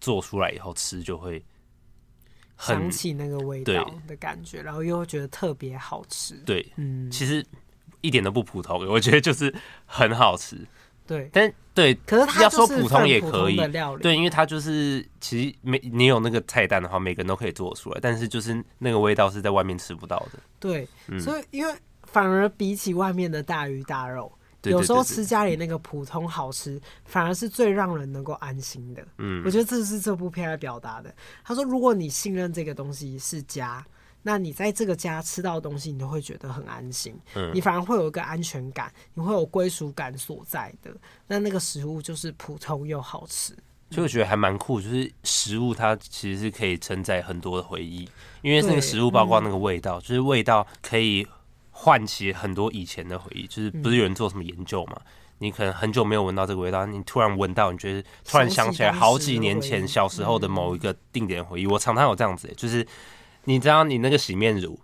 [0.00, 1.42] 做出来以后吃就会
[2.56, 6.34] 很想起那个味道的感觉，然后又觉得特别好吃。
[6.44, 7.44] 对，嗯，其实
[8.00, 9.54] 一点都不普通，我觉得就是
[9.86, 10.58] 很好吃。
[11.06, 13.56] 对，但对，可是它要说普通也可以，
[14.00, 20.38] 对，因为它就是其实每你有那个菜单的话，每个人都可以做出来，但是就是那个味道是在外面吃不到的。
[20.58, 21.74] 对，嗯，所以因为。
[22.12, 24.32] 反而比起外面的大鱼大肉，
[24.64, 29.06] 有时候吃家里那个普通好吃，反而是最让人能够安心的。
[29.18, 31.14] 嗯，我觉得这是这部片来表达的。
[31.44, 33.84] 他说，如果你信任这个东西是家，
[34.22, 37.18] 那你在这个家吃到的东西，你都会觉得很安心。
[37.34, 40.90] 嗯，你反而会有一个安全感，你会有归属感所在的。
[41.26, 43.54] 那那个食物就是普通又好吃，
[43.90, 44.78] 所以我觉得还蛮酷。
[44.78, 48.06] 就是食物它其实是可以承载很多的回忆，
[48.42, 51.26] 因为那个食物包括那个味道，就是味道可以。
[51.82, 54.96] 唤起很多以前的回忆，就是不是有人做什么研究嘛？
[54.96, 55.06] 嗯、
[55.38, 61.66] 你可能很久没有闻到这个味道，你突然闻到，你觉得突然想起来好几年前小时候的某一个定点回忆。
[61.66, 62.86] 我常常有这样子、欸，就是
[63.44, 64.78] 你知道，你那个洗面乳，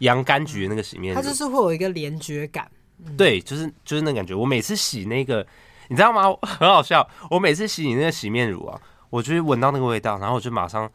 [0.00, 2.68] 洋甘菊的那个洗面乳，它就是会有一个连觉感。
[3.06, 4.34] 嗯、对，就是就是那感觉。
[4.34, 5.46] 我每次洗那个，
[5.86, 6.36] 你知道吗？
[6.42, 7.08] 很好笑。
[7.30, 10.90] 我每次洗你那个洗面乳啊，我就闻到那个味道，然后我就马上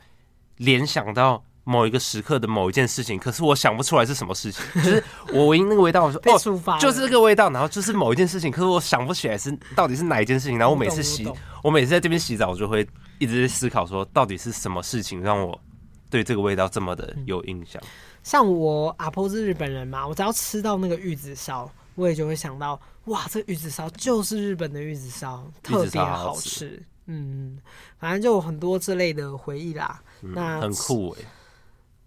[0.58, 1.42] 联想到。
[1.66, 4.64] 某一个时刻的某一件事情，可是我想不出来是什么事情。
[4.84, 10.58] 就是我闻那个味道，我说哦，就是这个味道，然后就是某一件事情，可是我想不起来是到底是哪一件事情。
[10.58, 12.88] 然后我每次洗，我，我每次在这边洗澡，我就会
[13.18, 15.58] 一直在思考说，到底是什么事情让我
[16.10, 17.82] 对这个味道这么的有印象。
[18.24, 26.82] 像我阿婆是日本人嘛，我只要吃到那个玉子烧，我也就会想到，哇，这个玉子烧就是日本的玉子烧，特别好吃。
[27.06, 27.58] 嗯，
[28.00, 30.02] 反正就有很多这类的回忆啦。
[30.22, 31.28] 嗯、那很酷哎、欸。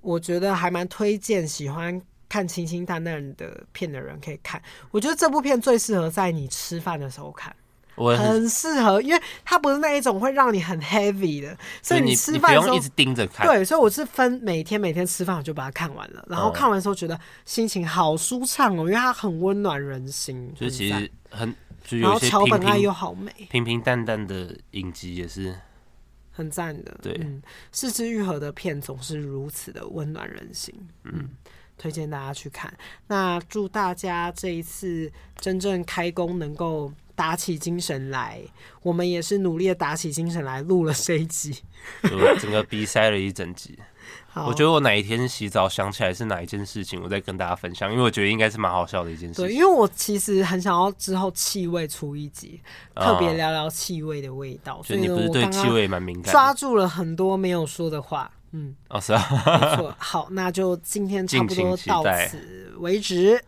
[0.07, 4.63] 我觉得还蛮推荐喜欢看清清淡淡的片的人可以看。
[4.93, 7.55] 我觉得这部片最适合在你吃饭的时候看，
[7.97, 13.45] 我很适合，因为它不是那一种会让你很 heavy 的，所以你吃饭的时候不用一直盯着看。
[13.49, 20.55] 对，所以我是分每天每天吃饭我就把它看完了，然后看完的时候觉得心情好舒畅哦，因为它很温暖人心。
[20.55, 21.53] 就其实很，
[21.85, 25.53] 就有些平平，然后桥本爱又好美，平平淡淡的影集也是。
[26.37, 27.41] 很赞的，对，嗯，
[27.73, 30.75] 是枝裕和的片总是如此的温暖人心，
[31.05, 31.31] 嗯，嗯，
[31.79, 32.71] 推荐大家去看。
[33.07, 38.43] 那祝大家这一次真正开工能够打起精神来，
[38.83, 41.63] 我们也是努力的打起精神来录了这一集，
[42.39, 43.79] 整个鼻塞了一整集。
[44.47, 49.45] 我觉得我哪一天洗澡想起来是哪一件事情，我再跟大家分享，因为我觉得应该是蛮好笑的一件事情。
[49.47, 52.61] 对，因为我其实很想要之后气味出一集，
[52.95, 54.83] 特别聊聊气味的味道。
[54.83, 56.33] 所以你不是对气味蛮敏感？
[56.33, 59.27] 抓住了很多没有说的话，嗯， 哦是啊，
[59.61, 59.95] 没错。
[59.97, 63.43] 好，那就今天差不多到此为止。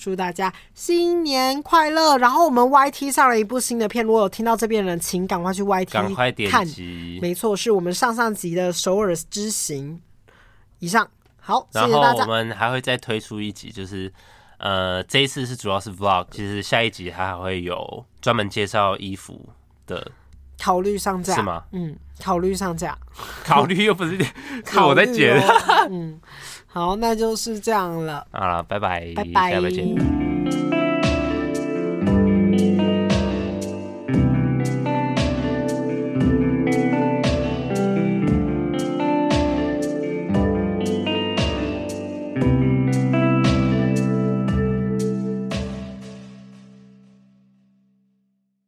[0.00, 2.16] 祝大家新年快乐！
[2.16, 6.66] 然后我们 YT 上了一部新的片，如果有听到这边的人，请赶快去 YT 赶快点看。
[7.20, 10.00] 没错，是我们上上集的首尔之行。
[10.78, 11.06] 以上
[11.38, 11.68] 好。
[11.72, 14.10] 然后我们还会再推出一集，就是
[14.56, 19.50] 呃，这一次是主要是 vlog，其实下一集它还会有专门介绍衣服
[19.86, 20.10] 的，
[20.58, 21.64] 考虑上架是吗？
[21.72, 22.96] 嗯，考虑上架，
[23.44, 24.18] 考虑又不是，
[24.64, 25.38] 是我在剪。
[25.90, 26.18] 嗯，
[26.72, 28.24] 好，那就是这样了。
[28.30, 30.79] 好了，拜拜，拜拜，下回见。